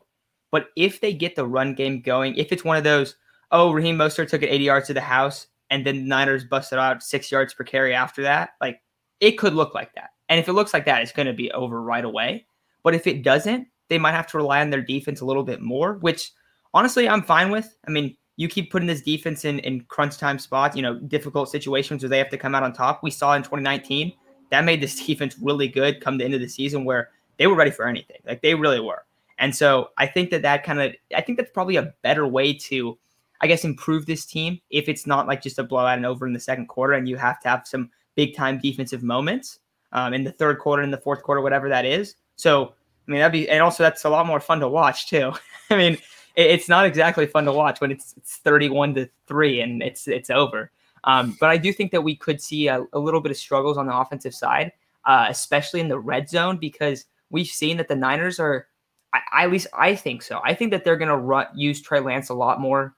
But 0.52 0.68
if 0.76 1.00
they 1.00 1.14
get 1.14 1.36
the 1.36 1.48
run 1.48 1.76
game 1.76 2.02
going, 2.02 2.36
if 2.36 2.52
it's 2.52 2.64
one 2.64 2.78
of 2.78 2.84
those, 2.84 3.16
oh, 3.52 3.72
Raheem 3.72 3.98
Mostert 3.98 4.30
took 4.30 4.44
it 4.44 4.50
80 4.50 4.64
yards 4.64 4.88
to 4.88 4.94
the 4.94 5.02
house 5.02 5.48
and 5.70 5.86
then 5.86 5.96
the 5.96 6.04
Niners 6.04 6.44
busted 6.44 6.78
out 6.78 7.02
six 7.02 7.32
yards 7.32 7.54
per 7.54 7.64
carry 7.64 7.94
after 7.94 8.22
that, 8.24 8.52
like 8.60 8.82
it 9.20 9.34
could 9.34 9.54
look 9.54 9.74
like 9.74 9.94
that. 9.96 10.10
And 10.30 10.40
if 10.40 10.48
it 10.48 10.54
looks 10.54 10.74
like 10.74 10.86
that, 10.86 11.02
it's 11.02 11.12
going 11.12 11.28
to 11.28 11.34
be 11.34 11.52
over 11.52 11.82
right 11.82 12.04
away. 12.04 12.46
But 12.84 12.96
if 12.96 13.08
it 13.08 13.24
doesn't, 13.24 13.68
they 13.90 13.98
might 13.98 14.12
have 14.12 14.28
to 14.28 14.38
rely 14.38 14.62
on 14.62 14.70
their 14.70 14.82
defense 14.82 15.22
a 15.22 15.26
little 15.26 15.44
bit 15.44 15.62
more, 15.62 15.96
which 15.96 16.32
honestly, 16.74 17.08
I'm 17.08 17.24
fine 17.24 17.52
with. 17.52 17.76
I 17.88 17.92
mean, 17.92 18.16
you 18.38 18.48
keep 18.48 18.72
putting 18.72 18.88
this 18.88 19.02
defense 19.02 19.46
in, 19.46 19.60
in 19.60 19.82
crunch 19.82 20.18
time 20.18 20.40
spots, 20.40 20.76
you 20.76 20.82
know, 20.82 21.00
difficult 21.00 21.50
situations 21.50 22.02
where 22.02 22.10
they 22.10 22.18
have 22.18 22.30
to 22.30 22.38
come 22.38 22.56
out 22.56 22.64
on 22.64 22.74
top. 22.74 23.02
We 23.04 23.12
saw 23.12 23.34
in 23.36 23.44
2019 23.44 24.14
that 24.52 24.66
made 24.66 24.82
this 24.82 25.04
defense 25.06 25.36
really 25.42 25.68
good 25.68 26.02
come 26.02 26.18
the 26.18 26.26
end 26.26 26.36
of 26.36 26.42
the 26.42 26.48
season 26.48 26.86
where 26.86 27.10
they 27.38 27.48
were 27.48 27.56
ready 27.56 27.72
for 27.72 27.88
anything. 27.88 28.18
Like 28.26 28.42
they 28.42 28.54
really 28.54 28.80
were. 28.80 29.04
And 29.40 29.56
so 29.56 29.90
I 29.98 30.06
think 30.06 30.30
that 30.30 30.44
that 30.44 30.64
kind 30.64 30.80
of, 30.80 30.94
I 31.16 31.22
think 31.22 31.38
that's 31.38 31.52
probably 31.52 31.78
a 31.78 31.94
better 32.04 32.28
way 32.28 32.54
to, 32.54 32.98
I 33.42 33.48
guess, 33.48 33.66
improve 33.66 34.06
this 34.06 34.26
team 34.26 34.62
if 34.70 34.88
it's 34.88 35.08
not 35.08 35.26
like 35.26 35.42
just 35.42 35.58
a 35.58 35.64
blowout 35.64 35.98
and 35.98 36.06
over 36.06 36.28
in 36.28 36.34
the 36.34 36.40
second 36.40 36.68
quarter 36.68 36.94
and 36.94 37.10
you 37.10 37.18
have 37.18 37.40
to 37.42 37.50
have 37.50 37.66
some 37.66 37.90
big 38.16 38.36
time 38.36 38.60
defensive 38.60 39.02
moments 39.02 39.60
um, 39.94 40.14
in 40.14 40.24
the 40.24 40.32
third 40.32 40.60
quarter, 40.60 40.84
in 40.84 40.92
the 40.92 40.98
fourth 40.98 41.24
quarter, 41.24 41.42
whatever 41.42 41.68
that 41.70 41.86
is. 41.86 42.16
So, 42.36 42.68
I 43.08 43.12
mean, 43.12 43.20
that'd 43.20 43.32
be, 43.32 43.50
and 43.50 43.64
also 43.64 43.82
that's 43.82 44.06
a 44.06 44.10
lot 44.10 44.28
more 44.28 44.40
fun 44.40 44.60
to 44.60 44.68
watch 44.68 45.08
too. 45.08 45.32
I 45.72 45.78
mean, 45.78 45.94
it, 46.36 46.46
it's 46.46 46.70
not 46.70 46.86
exactly 46.86 47.26
fun 47.26 47.46
to 47.46 47.52
watch 47.52 47.82
when 47.82 47.92
it's, 47.92 48.14
it's 48.18 48.38
31 48.38 48.94
to 48.96 49.10
three 49.26 49.62
and 49.62 49.82
it's, 49.82 50.08
it's 50.08 50.30
over. 50.30 50.70
Um, 51.04 51.36
but 51.40 51.50
I 51.50 51.58
do 51.58 51.74
think 51.74 51.92
that 51.92 52.04
we 52.04 52.16
could 52.16 52.42
see 52.42 52.68
a, 52.68 52.86
a 52.94 53.00
little 53.00 53.22
bit 53.22 53.32
of 53.32 53.38
struggles 53.38 53.78
on 53.78 53.88
the 53.88 53.96
offensive 53.96 54.36
side, 54.36 54.72
uh, 55.06 55.26
especially 55.30 55.80
in 55.80 55.88
the 55.88 56.00
red 56.00 56.30
zone, 56.30 56.58
because 56.58 57.06
we've 57.30 57.48
seen 57.48 57.78
that 57.78 57.88
the 57.88 57.96
Niners 57.96 58.40
are, 58.40 58.68
I, 59.14 59.44
at 59.44 59.52
least 59.52 59.68
I 59.74 59.96
think 59.96 60.22
so. 60.22 60.42
I 60.44 60.54
think 60.54 60.72
that 60.72 60.84
they're 60.84 60.98
going 60.98 61.10
to 61.10 61.48
use 61.56 61.82
Trey 61.82 62.00
Lance 62.00 62.30
a 62.30 62.34
lot 62.34 62.62
more 62.62 62.96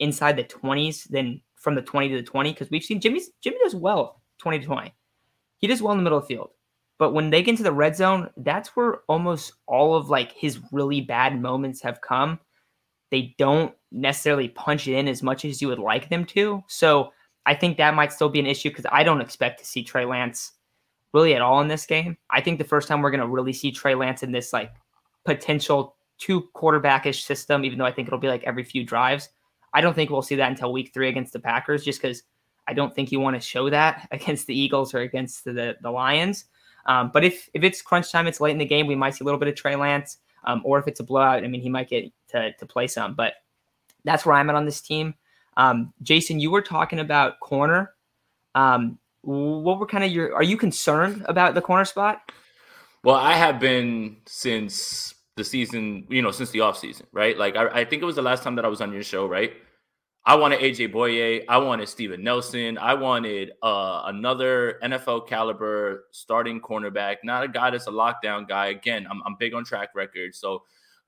inside 0.00 0.36
the 0.36 0.44
20s 0.44 1.08
than 1.08 1.40
from 1.56 1.74
the 1.74 1.82
20 1.82 2.10
to 2.10 2.16
the 2.16 2.22
20 2.22 2.52
because 2.52 2.70
we've 2.70 2.84
seen 2.84 3.00
Jimmy's 3.00 3.30
Jimmy 3.42 3.56
does 3.62 3.74
well 3.74 4.20
20 4.38 4.60
to 4.60 4.66
20. 4.66 4.94
He 5.58 5.66
does 5.66 5.80
well 5.80 5.92
in 5.92 5.98
the 5.98 6.04
middle 6.04 6.18
of 6.18 6.24
the 6.24 6.34
field. 6.34 6.50
But 6.98 7.12
when 7.12 7.30
they 7.30 7.42
get 7.42 7.52
into 7.52 7.62
the 7.62 7.72
red 7.72 7.96
zone, 7.96 8.30
that's 8.36 8.76
where 8.76 8.98
almost 9.08 9.54
all 9.66 9.96
of 9.96 10.10
like 10.10 10.32
his 10.32 10.60
really 10.70 11.00
bad 11.00 11.40
moments 11.40 11.82
have 11.82 12.00
come. 12.00 12.38
They 13.10 13.34
don't 13.38 13.74
necessarily 13.90 14.48
punch 14.48 14.86
it 14.86 14.96
in 14.96 15.08
as 15.08 15.22
much 15.22 15.44
as 15.44 15.60
you 15.60 15.68
would 15.68 15.78
like 15.78 16.08
them 16.08 16.24
to. 16.26 16.62
So 16.68 17.12
I 17.46 17.54
think 17.54 17.76
that 17.76 17.94
might 17.94 18.12
still 18.12 18.28
be 18.28 18.40
an 18.40 18.46
issue 18.46 18.70
because 18.70 18.86
I 18.90 19.02
don't 19.02 19.20
expect 19.20 19.58
to 19.60 19.66
see 19.66 19.82
Trey 19.82 20.04
Lance 20.04 20.52
really 21.12 21.34
at 21.34 21.42
all 21.42 21.60
in 21.60 21.68
this 21.68 21.86
game. 21.86 22.16
I 22.30 22.40
think 22.40 22.58
the 22.58 22.64
first 22.64 22.88
time 22.88 23.02
we're 23.02 23.10
going 23.10 23.20
to 23.20 23.28
really 23.28 23.52
see 23.52 23.70
Trey 23.70 23.94
Lance 23.94 24.22
in 24.22 24.32
this 24.32 24.52
like 24.52 24.72
potential 25.24 25.96
two 26.18 26.48
quarterbackish 26.54 27.22
system, 27.22 27.64
even 27.64 27.78
though 27.78 27.84
I 27.84 27.92
think 27.92 28.08
it'll 28.08 28.18
be 28.18 28.28
like 28.28 28.44
every 28.44 28.64
few 28.64 28.84
drives. 28.84 29.28
I 29.72 29.80
don't 29.80 29.94
think 29.94 30.10
we'll 30.10 30.22
see 30.22 30.36
that 30.36 30.50
until 30.50 30.72
week 30.72 30.92
three 30.94 31.08
against 31.08 31.32
the 31.32 31.40
Packers, 31.40 31.84
just 31.84 32.00
because 32.00 32.22
I 32.66 32.72
don't 32.72 32.94
think 32.94 33.12
you 33.12 33.20
want 33.20 33.36
to 33.36 33.40
show 33.40 33.68
that 33.70 34.08
against 34.12 34.46
the 34.46 34.58
Eagles 34.58 34.94
or 34.94 35.00
against 35.00 35.44
the, 35.44 35.76
the 35.80 35.90
Lions. 35.90 36.46
Um, 36.86 37.10
but 37.12 37.24
if, 37.24 37.48
if 37.54 37.62
it's 37.62 37.82
crunch 37.82 38.12
time, 38.12 38.26
it's 38.26 38.40
late 38.40 38.52
in 38.52 38.58
the 38.58 38.64
game, 38.64 38.86
we 38.86 38.94
might 38.94 39.14
see 39.14 39.22
a 39.22 39.24
little 39.24 39.40
bit 39.40 39.48
of 39.48 39.54
Trey 39.54 39.76
Lance. 39.76 40.18
Um, 40.46 40.60
or 40.64 40.78
if 40.78 40.86
it's 40.86 41.00
a 41.00 41.04
blowout, 41.04 41.42
I 41.42 41.48
mean, 41.48 41.62
he 41.62 41.70
might 41.70 41.88
get 41.88 42.12
to, 42.28 42.52
to 42.52 42.66
play 42.66 42.86
some. 42.86 43.14
But 43.14 43.34
that's 44.04 44.26
where 44.26 44.36
I'm 44.36 44.50
at 44.50 44.56
on 44.56 44.66
this 44.66 44.82
team. 44.82 45.14
Um, 45.56 45.92
Jason, 46.02 46.40
you 46.40 46.50
were 46.50 46.62
talking 46.62 46.98
about 46.98 47.40
corner. 47.40 47.94
Um, 48.54 48.98
what 49.22 49.78
were 49.78 49.86
kind 49.86 50.04
of 50.04 50.12
your? 50.12 50.34
Are 50.34 50.42
you 50.42 50.56
concerned 50.56 51.24
about 51.28 51.54
the 51.54 51.62
corner 51.62 51.84
spot? 51.84 52.20
Well, 53.02 53.16
I 53.16 53.34
have 53.34 53.60
been 53.60 54.16
since 54.26 55.14
the 55.36 55.44
season, 55.44 56.06
you 56.08 56.22
know, 56.22 56.30
since 56.30 56.50
the 56.50 56.60
off 56.60 56.78
season, 56.78 57.06
right? 57.12 57.36
Like 57.36 57.56
I, 57.56 57.80
I 57.80 57.84
think 57.84 58.02
it 58.02 58.06
was 58.06 58.16
the 58.16 58.22
last 58.22 58.42
time 58.42 58.54
that 58.56 58.64
I 58.64 58.68
was 58.68 58.80
on 58.80 58.92
your 58.92 59.02
show, 59.02 59.26
right? 59.26 59.52
I 60.26 60.36
wanted 60.36 60.60
AJ 60.60 60.90
Bouye. 60.92 61.44
I 61.48 61.58
wanted 61.58 61.86
Steven 61.86 62.22
Nelson. 62.22 62.78
I 62.78 62.94
wanted 62.94 63.52
uh, 63.62 64.04
another 64.06 64.78
NFL 64.82 65.28
caliber 65.28 66.06
starting 66.12 66.62
cornerback, 66.62 67.16
not 67.24 67.44
a 67.44 67.48
guy 67.48 67.70
that's 67.70 67.88
a 67.88 67.90
lockdown 67.90 68.48
guy. 68.48 68.68
Again, 68.68 69.06
I'm, 69.10 69.22
I'm 69.26 69.36
big 69.38 69.52
on 69.52 69.64
track 69.64 69.90
record. 69.94 70.34
So 70.34 70.62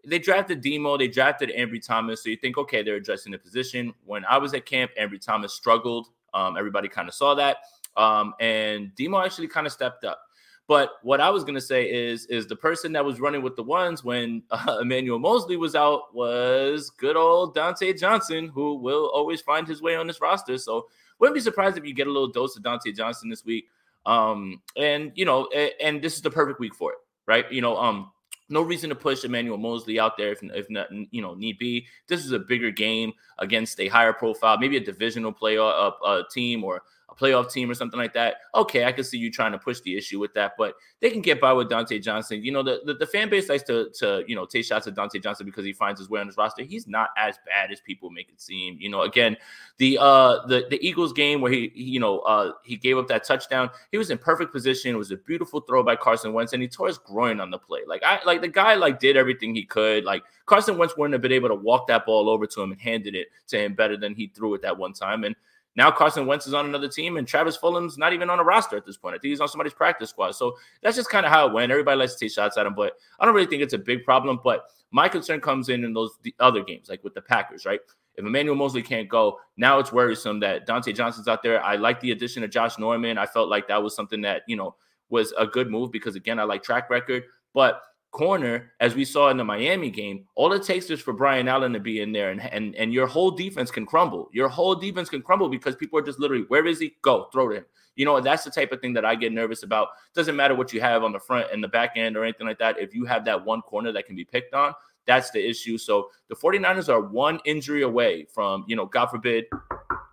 they 0.06 0.18
drafted 0.18 0.60
Demo, 0.60 0.96
they 0.96 1.08
drafted 1.08 1.50
Ambry 1.50 1.84
Thomas. 1.84 2.22
So 2.22 2.30
you 2.30 2.36
think, 2.36 2.56
okay, 2.58 2.82
they're 2.82 2.96
addressing 2.96 3.32
the 3.32 3.38
position. 3.38 3.92
When 4.04 4.25
I 4.25 4.38
was 4.38 4.54
at 4.54 4.64
camp, 4.64 4.92
Ambry 4.98 5.20
Thomas 5.20 5.52
struggled. 5.52 6.08
Um, 6.32 6.56
everybody 6.56 6.88
kind 6.88 7.08
of 7.08 7.14
saw 7.14 7.34
that. 7.34 7.58
Um, 7.96 8.34
and 8.40 8.94
Demo 8.94 9.20
actually 9.20 9.48
kind 9.48 9.66
of 9.66 9.72
stepped 9.72 10.04
up. 10.04 10.20
But 10.68 10.94
what 11.02 11.20
I 11.20 11.30
was 11.30 11.44
going 11.44 11.54
to 11.54 11.60
say 11.60 11.90
is, 11.90 12.26
is 12.26 12.46
the 12.46 12.56
person 12.56 12.92
that 12.92 13.04
was 13.04 13.20
running 13.20 13.42
with 13.42 13.54
the 13.56 13.62
ones 13.62 14.02
when 14.02 14.42
uh, 14.50 14.78
Emmanuel 14.80 15.18
Moseley 15.18 15.56
was 15.56 15.75
out 15.75 16.14
was 16.14 16.90
good 16.90 17.16
old 17.16 17.56
Dontae 17.56 17.98
Johnson, 17.98 18.48
who 18.48 18.75
will 18.75 19.10
always 19.14 19.40
find 19.40 19.66
his 19.66 19.82
way 19.82 19.96
on 19.96 20.06
this 20.06 20.20
roster. 20.20 20.58
So 20.58 20.86
wouldn't 21.18 21.34
be 21.34 21.40
surprised 21.40 21.78
if 21.78 21.84
you 21.84 21.94
get 21.94 22.06
a 22.06 22.12
little 22.12 22.28
dose 22.28 22.56
of 22.56 22.62
Dontae 22.62 22.94
Johnson 22.94 23.28
this 23.28 23.44
week. 23.44 23.66
Um, 24.04 24.62
and 24.76 25.12
you 25.14 25.25
know, 25.25 25.48
and, 25.54 25.72
and 25.80 26.02
this 26.02 26.14
is 26.14 26.22
the 26.22 26.30
perfect 26.30 26.60
week 26.60 26.75
for 26.75 26.92
it, 26.92 26.98
right? 27.26 27.50
You 27.50 27.60
know, 27.60 27.76
um, 27.76 28.12
no 28.48 28.62
reason 28.62 28.90
to 28.90 28.94
push 28.94 29.24
Emmanuel 29.24 29.58
Moseley 29.58 29.98
out 29.98 30.16
there 30.16 30.32
if, 30.32 30.42
if 30.42 30.70
not, 30.70 30.88
you 31.10 31.22
know, 31.22 31.34
need 31.34 31.58
be. 31.58 31.86
This 32.06 32.24
is 32.24 32.32
a 32.32 32.38
bigger 32.38 32.70
game 32.70 33.12
against 33.38 33.80
a 33.80 33.88
higher 33.88 34.12
profile, 34.12 34.58
maybe 34.58 34.76
a 34.76 34.80
divisional 34.80 35.32
playoff 35.32 35.94
a 36.04 36.22
team 36.30 36.62
or 36.64 36.82
playoff 37.18 37.50
team 37.50 37.70
or 37.70 37.75
something 37.75 37.99
like 37.99 38.12
that, 38.14 38.37
okay, 38.54 38.85
I 38.85 38.92
can 38.92 39.04
see 39.04 39.18
you 39.18 39.30
trying 39.30 39.52
to 39.52 39.58
push 39.58 39.80
the 39.80 39.96
issue 39.96 40.18
with 40.18 40.35
that. 40.35 40.52
But 40.58 40.75
they 41.00 41.11
can 41.11 41.20
get 41.20 41.40
by 41.40 41.52
with 41.52 41.68
Dontae 41.68 42.02
Johnson. 42.02 42.42
You 42.44 42.52
know, 42.52 42.62
the, 42.62 42.80
the, 42.85 42.94
the 42.94 43.06
fan 43.06 43.28
base 43.28 43.49
likes 43.49 43.62
to 43.64 43.90
to 43.99 44.25
you 44.26 44.35
know 44.35 44.46
take 44.46 44.64
shots 44.64 44.87
at 44.87 44.94
Dontae 44.94 45.23
Johnson 45.23 45.46
because 45.46 45.64
he 45.64 45.73
finds 45.73 46.00
his 46.00 46.08
way 46.08 46.20
on 46.20 46.26
his 46.26 46.37
roster. 46.37 46.62
He's 46.62 46.87
not 46.87 47.11
as 47.16 47.38
bad 47.46 47.70
as 47.70 47.80
people 47.80 48.11
make 48.11 48.28
it 48.28 48.40
seem. 48.40 48.76
You 48.80 48.90
know, 48.90 49.02
again, 49.02 49.37
the 49.78 49.99
uh 50.00 50.46
the 50.46 50.66
the 50.70 50.78
Eagles 50.87 51.12
game 51.12 51.40
where 51.40 51.52
he, 51.52 51.70
he 51.75 51.85
you 51.85 52.00
know 52.00 52.20
uh 52.20 52.52
he 52.64 52.76
gave 52.76 52.99
up 52.99 53.08
that 53.08 53.25
touchdown, 53.25 53.70
he 53.92 53.99
was 53.99 54.11
in 54.11 54.18
perfect 54.18 54.52
position. 54.52 54.94
It 54.94 54.99
was 54.99 55.11
a 55.11 55.16
beautiful 55.16 55.61
throw 55.61 55.82
by 55.82 55.96
Carson 55.96 56.32
Wentz, 56.32 56.52
and 56.52 56.62
he 56.62 56.68
tore 56.68 56.88
his 56.88 56.99
groin 56.99 57.40
on 57.40 57.50
the 57.50 57.58
play. 57.58 57.80
Like 57.87 58.02
I 58.04 58.20
like 58.25 58.40
the 58.40 58.49
guy 58.49 58.75
like 58.75 59.00
did 59.00 59.16
everything 59.16 59.54
he 59.54 59.64
could. 59.64 60.04
Like 60.04 60.23
Carson 60.46 60.78
Wentz 60.78 60.96
wouldn't 60.96 61.12
have 61.12 61.23
been 61.23 61.32
able 61.32 61.49
to 61.49 61.54
walk 61.54 61.88
that 61.88 62.06
ball 62.06 62.28
over 62.28 62.46
to 62.46 62.62
him 62.62 62.73
and 62.73 62.80
handed 62.80 63.14
it 63.14 63.28
to 63.49 63.58
him 63.58 63.75
better 63.75 63.96
than 63.96 64.14
he 64.14 64.28
threw 64.28 64.54
it 64.54 64.62
that 64.62 64.76
one 64.76 64.92
time. 64.92 65.25
And 65.25 65.35
now 65.76 65.90
Carson 65.90 66.26
Wentz 66.26 66.47
is 66.47 66.54
on 66.54 66.66
another 66.66 66.88
team, 66.88 67.16
and 67.16 67.28
Travis 67.28 67.56
Fulgham's 67.56 67.99
not 67.99 68.12
even 68.12 68.30
on 68.30 68.38
a 68.38 68.45
roster 68.45 68.76
at 68.76 68.87
this 68.87 68.97
point. 68.97 69.14
I 69.14 69.18
think 69.18 69.30
he's 69.30 69.40
on 69.40 69.49
somebody's 69.49 69.75
practice 69.75 70.11
squad. 70.11 70.33
So 70.33 70.56
that's 70.83 70.97
just 70.97 71.11
kind 71.11 71.26
of 71.26 71.33
how 71.33 71.47
it 71.47 71.52
went. 71.52 71.71
Everybody 71.71 71.99
likes 71.99 72.14
to 72.14 72.18
take 72.18 72.33
shots 72.33 72.56
at 72.56 72.66
him, 72.66 72.75
but 72.75 72.95
I 73.21 73.26
don't 73.26 73.35
really 73.35 73.47
think 73.47 73.62
it's 73.62 73.75
a 73.75 73.78
big 73.78 74.04
problem. 74.04 74.40
But 74.42 74.64
my 74.90 75.09
concern 75.09 75.40
comes 75.40 75.68
in 75.68 75.85
in 75.85 75.92
those 75.92 76.18
the 76.23 76.35
other 76.40 76.64
games, 76.64 76.88
like 76.88 77.04
with 77.04 77.14
the 77.14 77.23
Packers, 77.23 77.66
right? 77.66 77.80
If 78.16 78.25
Emmanuel 78.25 78.56
Moseley 78.56 78.83
can't 78.83 79.09
go, 79.09 79.38
now 79.59 79.78
it's 79.78 79.92
worrisome 79.92 80.40
that 80.40 80.66
Dontae 80.66 80.95
Johnson's 80.95 81.28
out 81.28 81.42
there. 81.42 81.62
I 81.62 81.76
like 81.76 82.00
the 82.00 82.12
addition 82.12 82.42
of 82.42 82.50
Josh 82.50 82.78
Norman. 82.78 83.18
I 83.18 83.26
felt 83.26 83.50
like 83.50 83.68
that 83.68 83.83
was 83.83 83.95
something 83.95 84.23
that, 84.23 84.42
you 84.47 84.56
know, 84.56 84.75
was 85.11 85.35
a 85.38 85.47
good 85.47 85.71
move 85.71 85.92
because, 85.92 86.16
again, 86.16 86.38
I 86.38 86.45
like 86.45 86.62
track 86.62 86.88
record. 86.88 87.25
But 87.52 87.83
corner, 88.10 88.72
as 88.80 88.94
we 88.94 89.04
saw 89.04 89.28
in 89.28 89.36
the 89.36 89.44
Miami 89.44 89.90
game, 89.90 90.25
all 90.34 90.52
it 90.52 90.62
takes 90.62 90.90
is 90.90 91.00
for 91.00 91.12
Brian 91.12 91.48
Allen 91.48 91.72
to 91.72 91.80
be 91.80 92.00
in 92.00 92.12
there, 92.12 92.30
and 92.30 92.40
and 92.40 92.75
and 92.76 92.92
your 92.92 93.06
whole 93.06 93.30
defense 93.30 93.70
can 93.70 93.86
crumble. 93.86 94.28
Your 94.32 94.48
whole 94.48 94.75
defense 94.75 95.08
can 95.08 95.22
crumble 95.22 95.48
because 95.48 95.76
people 95.76 95.98
are 95.98 96.02
just 96.02 96.18
literally, 96.18 96.44
where 96.48 96.66
is 96.66 96.80
he? 96.80 96.96
Go 97.02 97.28
throw 97.32 97.48
to 97.48 97.56
him. 97.56 97.64
You 97.94 98.04
know, 98.04 98.20
that's 98.20 98.44
the 98.44 98.50
type 98.50 98.72
of 98.72 98.80
thing 98.80 98.92
that 98.92 99.04
I 99.04 99.14
get 99.14 99.32
nervous 99.32 99.62
about. 99.62 99.88
Doesn't 100.14 100.36
matter 100.36 100.54
what 100.54 100.72
you 100.72 100.80
have 100.80 101.02
on 101.02 101.12
the 101.12 101.18
front 101.18 101.46
and 101.52 101.64
the 101.64 101.68
back 101.68 101.92
end 101.96 102.16
or 102.16 102.25
anything 102.25 102.46
like 102.46 102.58
that. 102.58 102.78
If 102.78 102.94
you 102.94 103.06
have 103.06 103.25
that 103.25 103.44
one 103.44 103.62
corner 103.62 103.90
that 103.92 104.06
can 104.06 104.14
be 104.14 104.25
picked 104.25 104.52
on, 104.52 104.75
that's 105.06 105.30
the 105.30 105.46
issue. 105.46 105.78
So 105.78 106.10
the 106.28 106.36
49ers 106.36 106.90
are 106.90 107.00
one 107.00 107.40
injury 107.46 107.82
away 107.82 108.26
from, 108.34 108.64
you 108.68 108.76
know, 108.76 108.84
God 108.84 109.06
forbid, 109.06 109.46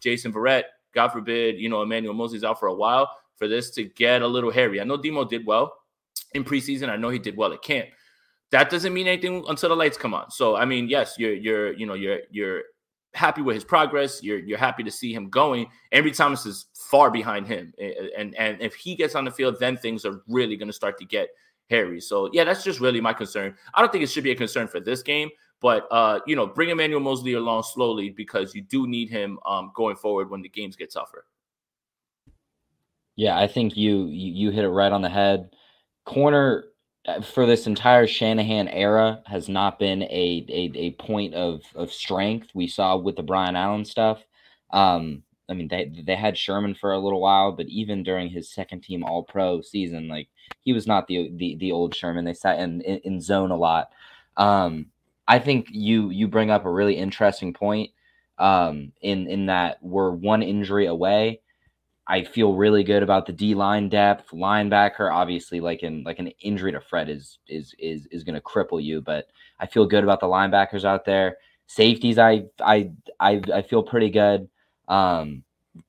Jason 0.01 0.31
Verrett, 0.31 0.63
God 0.93 1.09
forbid, 1.09 1.59
you 1.59 1.67
know, 1.67 1.81
Emmanuel 1.81 2.13
Moseley's 2.13 2.43
out 2.43 2.59
for 2.59 2.67
a 2.67 2.73
while 2.73 3.09
for 3.35 3.47
this 3.47 3.71
to 3.71 3.83
get 3.83 4.21
a 4.21 4.27
little 4.27 4.51
hairy. 4.51 4.79
I 4.79 4.85
know 4.85 4.95
Demo 4.95 5.25
did 5.25 5.45
well 5.45 5.73
in 6.33 6.43
preseason. 6.43 6.89
I 6.89 6.95
know 6.95 7.09
he 7.09 7.19
did 7.19 7.37
well 7.37 7.53
at 7.53 7.61
camp. 7.61 7.89
That 8.51 8.69
doesn't 8.69 8.93
mean 8.93 9.07
anything 9.07 9.43
until 9.47 9.69
the 9.69 9.75
lights 9.75 9.97
come 9.97 10.13
on. 10.13 10.29
So 10.31 10.55
I 10.55 10.65
mean, 10.65 10.87
yes, 10.87 11.15
you're 11.17 11.33
you're 11.33 11.73
you 11.73 11.85
know 11.85 11.95
you're 11.95 12.19
you're 12.31 12.61
happy 13.13 13.41
with 13.41 13.55
his 13.55 13.63
progress. 13.63 14.21
You're 14.21 14.39
you're 14.39 14.57
happy 14.57 14.83
to 14.83 14.91
see 14.91 15.13
him 15.13 15.29
going. 15.29 15.67
Ambry 15.93 16.15
Thomas 16.15 16.45
is 16.45 16.65
far 16.75 17.09
behind 17.09 17.47
him, 17.47 17.73
and 18.17 18.35
and 18.35 18.61
if 18.61 18.75
he 18.75 18.95
gets 18.95 19.15
on 19.15 19.25
the 19.25 19.31
field, 19.31 19.57
then 19.59 19.77
things 19.77 20.05
are 20.05 20.21
really 20.27 20.55
going 20.55 20.67
to 20.67 20.73
start 20.73 20.97
to 20.99 21.05
get 21.05 21.29
hairy. 21.69 22.01
So 22.01 22.29
yeah, 22.33 22.43
that's 22.43 22.63
just 22.63 22.79
really 22.79 23.01
my 23.01 23.13
concern. 23.13 23.55
I 23.73 23.81
don't 23.81 23.91
think 23.91 24.03
it 24.03 24.09
should 24.09 24.23
be 24.23 24.31
a 24.31 24.35
concern 24.35 24.67
for 24.67 24.79
this 24.79 25.01
game, 25.01 25.29
but 25.61 25.87
uh, 25.91 26.19
you 26.27 26.35
know, 26.35 26.47
bring 26.47 26.69
Emmanuel 26.69 26.99
Moseley 26.99 27.33
along 27.33 27.63
slowly 27.63 28.09
because 28.09 28.53
you 28.53 28.61
do 28.61 28.87
need 28.87 29.09
him 29.09 29.39
um, 29.45 29.71
going 29.75 29.95
forward 29.95 30.29
when 30.29 30.41
the 30.41 30.49
games 30.49 30.75
get 30.75 30.91
tougher. 30.91 31.25
Yeah, 33.15 33.37
I 33.37 33.47
think 33.47 33.77
you 33.77 34.07
you 34.07 34.51
hit 34.51 34.63
it 34.63 34.69
right 34.69 34.91
on 34.91 35.01
the 35.01 35.09
head 35.09 35.55
corner 36.05 36.65
uh, 37.05 37.21
for 37.21 37.45
this 37.45 37.67
entire 37.67 38.07
Shanahan 38.07 38.67
era 38.69 39.21
has 39.25 39.49
not 39.49 39.79
been 39.79 40.03
a, 40.03 40.45
a, 40.49 40.71
a 40.75 40.91
point 40.91 41.33
of, 41.33 41.61
of 41.75 41.91
strength. 41.91 42.49
We 42.53 42.67
saw 42.67 42.95
with 42.97 43.15
the 43.15 43.23
Brian 43.23 43.55
Allen 43.55 43.85
stuff. 43.85 44.23
Um, 44.71 45.23
I 45.49 45.53
mean, 45.53 45.67
they 45.67 45.91
they 46.05 46.15
had 46.15 46.37
Sherman 46.37 46.73
for 46.73 46.93
a 46.93 46.99
little 46.99 47.19
while, 47.19 47.51
but 47.51 47.67
even 47.67 48.03
during 48.03 48.29
his 48.29 48.49
second 48.49 48.81
team 48.81 49.03
All 49.03 49.23
Pro 49.23 49.61
season, 49.61 50.07
like 50.07 50.29
he 50.61 50.71
was 50.71 50.87
not 50.87 51.07
the 51.07 51.31
the, 51.35 51.57
the 51.57 51.71
old 51.71 51.93
Sherman. 51.93 52.25
They 52.25 52.33
sat 52.33 52.59
in, 52.59 52.81
in, 52.81 52.99
in 53.03 53.21
zone 53.21 53.51
a 53.51 53.57
lot. 53.57 53.89
Um, 54.37 54.87
I 55.27 55.39
think 55.39 55.67
you 55.69 56.09
you 56.09 56.27
bring 56.27 56.49
up 56.49 56.65
a 56.65 56.71
really 56.71 56.95
interesting 56.95 57.53
point. 57.53 57.91
Um, 58.39 58.93
in 59.01 59.27
in 59.27 59.45
that 59.47 59.77
we're 59.83 60.09
one 60.09 60.41
injury 60.41 60.87
away 60.87 61.41
I 62.07 62.23
feel 62.23 62.53
really 62.53 62.83
good 62.83 63.01
about 63.01 63.25
the 63.25 63.33
D 63.33 63.55
line 63.55 63.87
depth, 63.87 64.31
linebacker. 64.31 65.13
Obviously, 65.13 65.59
like 65.59 65.83
in 65.83 66.03
like 66.03 66.19
an 66.19 66.27
injury 66.41 66.71
to 66.73 66.81
Fred 66.81 67.09
is 67.09 67.39
is 67.47 67.73
is 67.79 68.07
is 68.07 68.23
going 68.23 68.35
to 68.35 68.41
cripple 68.41 68.83
you, 68.83 69.01
but 69.01 69.27
I 69.59 69.67
feel 69.67 69.85
good 69.85 70.03
about 70.03 70.19
the 70.19 70.27
linebackers 70.27 70.83
out 70.83 71.05
there. 71.05 71.37
Safeties, 71.67 72.17
I 72.17 72.43
I 72.59 72.91
I, 73.19 73.41
I 73.53 73.61
feel 73.61 73.83
pretty 73.83 74.09
good. 74.09 74.49
Um, 74.89 75.43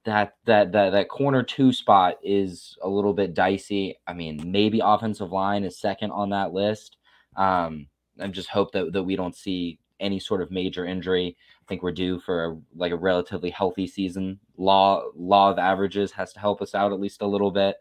that 0.05 0.37
that 0.47 0.73
that 0.73 0.91
that 0.91 1.09
corner 1.09 1.43
two 1.43 1.73
spot 1.73 2.19
is 2.23 2.77
a 2.83 2.89
little 2.89 3.13
bit 3.13 3.35
dicey. 3.35 3.99
I 4.07 4.13
mean, 4.13 4.41
maybe 4.53 4.81
offensive 4.83 5.33
line 5.33 5.65
is 5.65 5.79
second 5.79 6.13
on 6.13 6.31
that 6.31 6.53
list. 6.53 6.97
Um, 7.37 7.89
I 8.21 8.29
just 8.29 8.49
hope 8.49 8.71
that 8.73 8.93
that 8.93 9.03
we 9.03 9.17
don't 9.17 9.37
see 9.37 9.79
any 10.05 10.21
sort 10.21 10.43
of 10.43 10.51
major 10.51 10.85
injury. 10.85 11.37
I 11.63 11.65
think 11.67 11.83
we're 11.83 11.93
due 11.93 12.21
for 12.21 12.45
a, 12.45 12.57
like 12.77 12.93
a 12.93 12.97
relatively 12.97 13.51
healthy 13.51 13.87
season. 13.87 14.39
Law 14.57 15.03
law 15.17 15.51
of 15.51 15.59
averages 15.59 16.13
has 16.13 16.33
to 16.35 16.41
help 16.41 16.61
us 16.63 16.75
out 16.75 16.93
at 16.93 17.01
least 17.01 17.23
a 17.23 17.27
little 17.27 17.51
bit. 17.51 17.77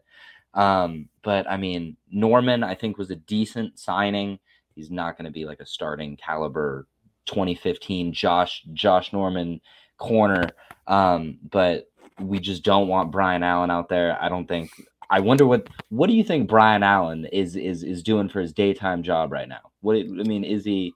Um, 0.54 1.08
but 1.22 1.48
I 1.48 1.56
mean, 1.56 1.96
Norman, 2.10 2.62
I 2.62 2.74
think 2.74 2.96
was 2.96 3.10
a 3.10 3.16
decent 3.16 3.78
signing. 3.78 4.38
He's 4.74 4.90
not 4.90 5.16
going 5.16 5.26
to 5.26 5.30
be 5.30 5.44
like 5.44 5.60
a 5.60 5.66
starting 5.66 6.16
caliber 6.16 6.86
2015 7.26 8.12
Josh 8.12 8.64
Josh 8.72 9.12
Norman 9.12 9.60
corner. 9.98 10.50
Um, 10.86 11.38
but 11.50 11.88
we 12.20 12.38
just 12.38 12.62
don't 12.62 12.88
want 12.88 13.12
Brian 13.12 13.42
Allen 13.42 13.70
out 13.70 13.88
there. 13.88 14.16
I 14.20 14.28
don't 14.28 14.46
think. 14.46 14.70
I 15.10 15.20
wonder 15.20 15.46
what 15.46 15.68
what 15.90 16.06
do 16.06 16.14
you 16.14 16.24
think 16.24 16.48
Brian 16.48 16.82
Allen 16.82 17.26
is 17.26 17.56
is 17.56 17.82
is 17.82 18.02
doing 18.02 18.28
for 18.28 18.40
his 18.40 18.52
daytime 18.52 19.02
job 19.02 19.32
right 19.32 19.48
now? 19.48 19.60
What 19.80 19.96
I 19.96 20.02
mean, 20.02 20.44
is 20.44 20.64
he 20.64 20.94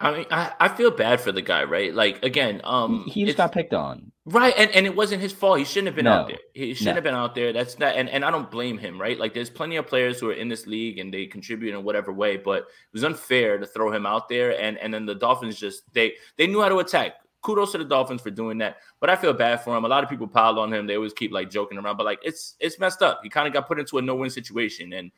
I 0.00 0.12
mean, 0.12 0.26
I, 0.30 0.52
I 0.60 0.68
feel 0.68 0.92
bad 0.92 1.20
for 1.20 1.32
the 1.32 1.42
guy, 1.42 1.64
right? 1.64 1.92
Like 1.92 2.24
again, 2.24 2.60
um, 2.62 3.04
he 3.08 3.24
just 3.24 3.36
got 3.36 3.50
picked 3.50 3.74
on, 3.74 4.12
right? 4.26 4.54
And 4.56 4.70
and 4.70 4.86
it 4.86 4.94
wasn't 4.94 5.20
his 5.20 5.32
fault. 5.32 5.58
He 5.58 5.64
shouldn't 5.64 5.88
have 5.88 5.96
been 5.96 6.04
no. 6.04 6.12
out 6.12 6.28
there. 6.28 6.38
He 6.54 6.74
shouldn't 6.74 6.92
no. 6.92 6.94
have 6.94 7.04
been 7.04 7.14
out 7.14 7.34
there. 7.34 7.52
That's 7.52 7.80
not, 7.80 7.96
and 7.96 8.08
and 8.08 8.24
I 8.24 8.30
don't 8.30 8.48
blame 8.48 8.78
him, 8.78 9.00
right? 9.00 9.18
Like 9.18 9.34
there's 9.34 9.50
plenty 9.50 9.74
of 9.74 9.88
players 9.88 10.20
who 10.20 10.30
are 10.30 10.34
in 10.34 10.48
this 10.48 10.68
league 10.68 11.00
and 11.00 11.12
they 11.12 11.26
contribute 11.26 11.74
in 11.74 11.82
whatever 11.82 12.12
way, 12.12 12.36
but 12.36 12.58
it 12.58 12.66
was 12.92 13.02
unfair 13.02 13.58
to 13.58 13.66
throw 13.66 13.92
him 13.92 14.06
out 14.06 14.28
there. 14.28 14.60
And 14.60 14.78
and 14.78 14.94
then 14.94 15.04
the 15.04 15.16
Dolphins 15.16 15.58
just 15.58 15.82
they 15.94 16.14
they 16.36 16.46
knew 16.46 16.62
how 16.62 16.68
to 16.68 16.78
attack. 16.78 17.14
Kudos 17.42 17.72
to 17.72 17.78
the 17.78 17.84
Dolphins 17.84 18.20
for 18.20 18.30
doing 18.30 18.58
that, 18.58 18.78
but 19.00 19.10
I 19.10 19.16
feel 19.16 19.32
bad 19.32 19.62
for 19.62 19.76
him. 19.76 19.84
A 19.84 19.88
lot 19.88 20.04
of 20.04 20.10
people 20.10 20.26
piled 20.28 20.58
on 20.58 20.72
him. 20.72 20.86
They 20.86 20.96
always 20.96 21.12
keep 21.12 21.32
like 21.32 21.50
joking 21.50 21.78
around, 21.78 21.96
but 21.96 22.06
like 22.06 22.20
it's 22.22 22.54
it's 22.60 22.78
messed 22.78 23.02
up. 23.02 23.20
He 23.24 23.28
kind 23.28 23.48
of 23.48 23.52
got 23.52 23.66
put 23.66 23.80
into 23.80 23.98
a 23.98 24.02
no 24.02 24.14
win 24.14 24.30
situation, 24.30 24.92
and 24.92 25.10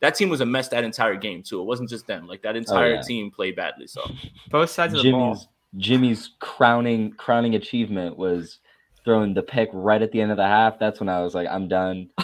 that 0.00 0.14
team 0.14 0.28
was 0.28 0.40
a 0.40 0.46
mess 0.46 0.68
that 0.68 0.84
entire 0.84 1.16
game 1.16 1.42
too. 1.42 1.60
It 1.60 1.64
wasn't 1.64 1.88
just 1.88 2.06
them. 2.06 2.26
Like 2.26 2.42
that 2.42 2.54
oh, 2.54 2.58
entire 2.58 2.92
oh, 2.92 2.94
yeah. 2.94 3.02
team 3.02 3.30
played 3.30 3.56
badly. 3.56 3.86
So 3.86 4.02
both 4.50 4.70
sides 4.70 4.92
of 4.94 4.98
the 4.98 5.02
Jimmy's, 5.02 5.38
ball. 5.38 5.52
Jimmy's 5.76 6.30
crowning 6.40 7.12
crowning 7.12 7.54
achievement 7.54 8.16
was 8.16 8.58
throwing 9.04 9.34
the 9.34 9.42
pick 9.42 9.68
right 9.72 10.00
at 10.02 10.12
the 10.12 10.20
end 10.20 10.30
of 10.30 10.36
the 10.36 10.46
half. 10.46 10.78
That's 10.78 11.00
when 11.00 11.08
I 11.08 11.22
was 11.22 11.34
like, 11.34 11.48
I'm 11.48 11.68
done. 11.68 12.10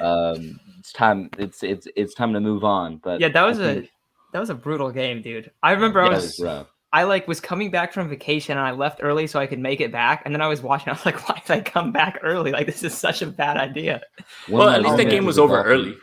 um, 0.00 0.60
it's 0.78 0.92
time. 0.92 1.30
It's 1.38 1.62
it's 1.62 1.86
it's 1.96 2.14
time 2.14 2.32
to 2.32 2.40
move 2.40 2.64
on. 2.64 2.96
But 2.98 3.20
yeah, 3.20 3.28
that 3.28 3.42
was 3.42 3.58
think, 3.58 3.86
a 3.86 3.90
that 4.32 4.40
was 4.40 4.50
a 4.50 4.54
brutal 4.54 4.90
game, 4.90 5.22
dude. 5.22 5.50
I 5.62 5.72
remember 5.72 6.00
yeah, 6.00 6.06
I 6.06 6.10
was. 6.10 6.38
was 6.38 6.66
I 6.92 7.04
like 7.04 7.28
was 7.28 7.40
coming 7.40 7.70
back 7.70 7.92
from 7.92 8.08
vacation 8.08 8.58
and 8.58 8.66
I 8.66 8.72
left 8.72 8.98
early 9.02 9.28
so 9.28 9.38
I 9.38 9.46
could 9.46 9.60
make 9.60 9.80
it 9.80 9.92
back. 9.92 10.22
And 10.24 10.34
then 10.34 10.42
I 10.42 10.48
was 10.48 10.60
watching. 10.60 10.88
I 10.88 10.92
was 10.92 11.06
like, 11.06 11.28
"Why 11.28 11.40
did 11.46 11.50
I 11.52 11.60
come 11.60 11.92
back 11.92 12.18
early? 12.22 12.50
Like 12.50 12.66
this 12.66 12.82
is 12.82 12.96
such 12.96 13.22
a 13.22 13.26
bad 13.26 13.56
idea." 13.56 14.02
Well, 14.48 14.68
at 14.68 14.82
least 14.82 14.96
the 14.96 15.04
game 15.04 15.24
was 15.24 15.38
over 15.38 15.62
early. 15.62 15.96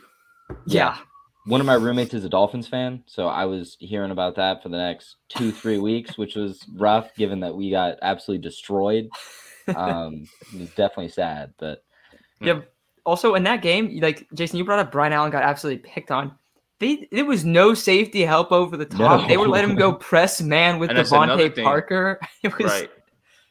Yeah 0.66 0.98
one 1.48 1.62
of 1.62 1.68
my 1.68 1.76
roommates 1.76 2.14
is 2.14 2.26
a 2.26 2.30
Dolphins 2.30 2.68
fan, 2.68 3.04
so 3.06 3.28
I 3.28 3.46
was 3.46 3.78
hearing 3.80 4.12
about 4.12 4.36
that 4.36 4.62
for 4.62 4.68
the 4.68 4.78
next 4.78 5.16
two, 5.30 5.50
three 5.54 5.78
weeks, 5.78 6.18
which 6.18 6.36
was 6.36 6.66
rough 6.76 7.16
given 7.16 7.40
that 7.40 7.56
we 7.56 7.72
got 7.72 7.98
absolutely 8.02 8.44
destroyed. 8.44 9.10
Um, 9.76 10.28
it 10.54 10.60
was 10.62 10.70
definitely 10.72 11.10
sad, 11.10 11.54
but 11.58 11.84
yeah. 12.40 12.62
Also, 13.06 13.36
in 13.36 13.44
that 13.44 13.62
game, 13.62 14.00
like 14.02 14.26
Jason, 14.34 14.58
you 14.58 14.64
brought 14.66 14.80
up 14.80 14.94
Brian 14.94 15.14
Allen 15.14 15.32
got 15.32 15.44
absolutely 15.44 15.84
picked 15.90 16.12
on. 16.12 16.34
They 16.80 17.08
there 17.12 17.26
was 17.26 17.44
no 17.44 17.74
safety 17.74 18.22
help 18.22 18.54
over 18.54 18.78
the 18.78 18.86
top. 18.86 19.22
No. 19.22 19.28
They 19.28 19.36
were 19.36 19.48
letting 19.48 19.72
him 19.72 19.76
go 19.76 19.94
press 19.94 20.42
man 20.42 20.80
with 20.80 20.90
DeVante 20.90 21.64
Parker. 21.64 22.20
It 22.44 22.58
was 22.58 22.72
right. 22.72 22.90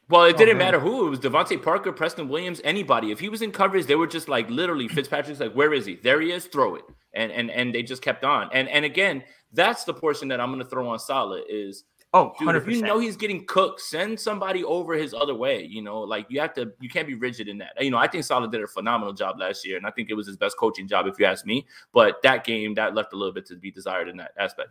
Well, 0.09 0.25
it 0.25 0.37
oh, 0.37 0.39
didn't 0.39 0.59
matter 0.59 0.79
who. 0.79 1.07
It 1.07 1.11
was 1.11 1.19
DeVante 1.19 1.61
Parker, 1.63 1.93
Preston 1.93 2.29
Williams, 2.29 2.61
anybody. 2.63 3.11
If 3.11 3.19
he 3.19 3.29
was 3.29 3.43
in 3.43 3.51
coverage, 3.51 3.87
they 3.87 3.97
were 3.97 4.07
just 4.07 4.29
like 4.29 4.49
literally 4.49 4.87
Fitzpatrick's 4.89 5.41
like, 5.41 5.53
where 5.53 5.75
is 5.75 5.85
he? 5.85 5.97
There 5.97 6.21
he 6.21 6.31
is, 6.31 6.47
throw 6.47 6.77
it. 6.77 6.85
And 7.15 7.33
and 7.33 7.51
and 7.51 7.75
they 7.75 7.83
just 7.83 8.03
kept 8.03 8.25
on. 8.25 8.49
And 8.53 8.69
and 8.69 8.85
again, 8.85 9.25
that's 9.53 9.85
the 9.85 9.95
portion 9.95 10.29
that 10.29 10.41
I'm 10.41 10.51
gonna 10.53 10.65
throw 10.65 10.89
on 10.89 10.99
Saleh 10.99 11.43
is 11.49 11.85
oh, 12.15 12.33
dude, 12.39 12.55
if 12.55 12.69
you 12.69 12.83
know 12.83 12.99
he's 12.99 13.17
getting 13.17 13.47
cooked, 13.47 13.81
send 13.81 14.19
somebody 14.19 14.65
over 14.65 14.95
his 14.95 15.13
other 15.13 15.35
way. 15.35 15.65
You 15.65 15.83
know, 15.83 16.01
like 16.01 16.27
you 16.29 16.41
have 16.41 16.55
to 16.55 16.73
you 16.81 16.89
can't 16.89 17.07
be 17.07 17.15
rigid 17.15 17.49
in 17.49 17.59
that. 17.59 17.73
You 17.81 17.91
know, 17.91 17.99
I 17.99 18.07
think 18.07 18.25
Saleh 18.25 18.51
did 18.51 18.63
a 18.63 18.67
phenomenal 18.67 19.13
job 19.13 19.39
last 19.39 19.67
year, 19.67 19.77
and 19.77 19.87
I 19.87 19.91
think 19.91 20.11
it 20.11 20.15
was 20.15 20.27
his 20.27 20.37
best 20.37 20.57
coaching 20.57 20.87
job, 20.87 21.07
if 21.07 21.19
you 21.19 21.27
ask 21.27 21.45
me. 21.47 21.67
But 21.93 22.23
that 22.23 22.45
game 22.45 22.75
that 22.75 22.95
left 22.95 23.13
a 23.13 23.17
little 23.17 23.35
bit 23.35 23.47
to 23.47 23.57
be 23.57 23.71
desired 23.71 24.09
in 24.09 24.17
that 24.19 24.33
aspect. 24.39 24.71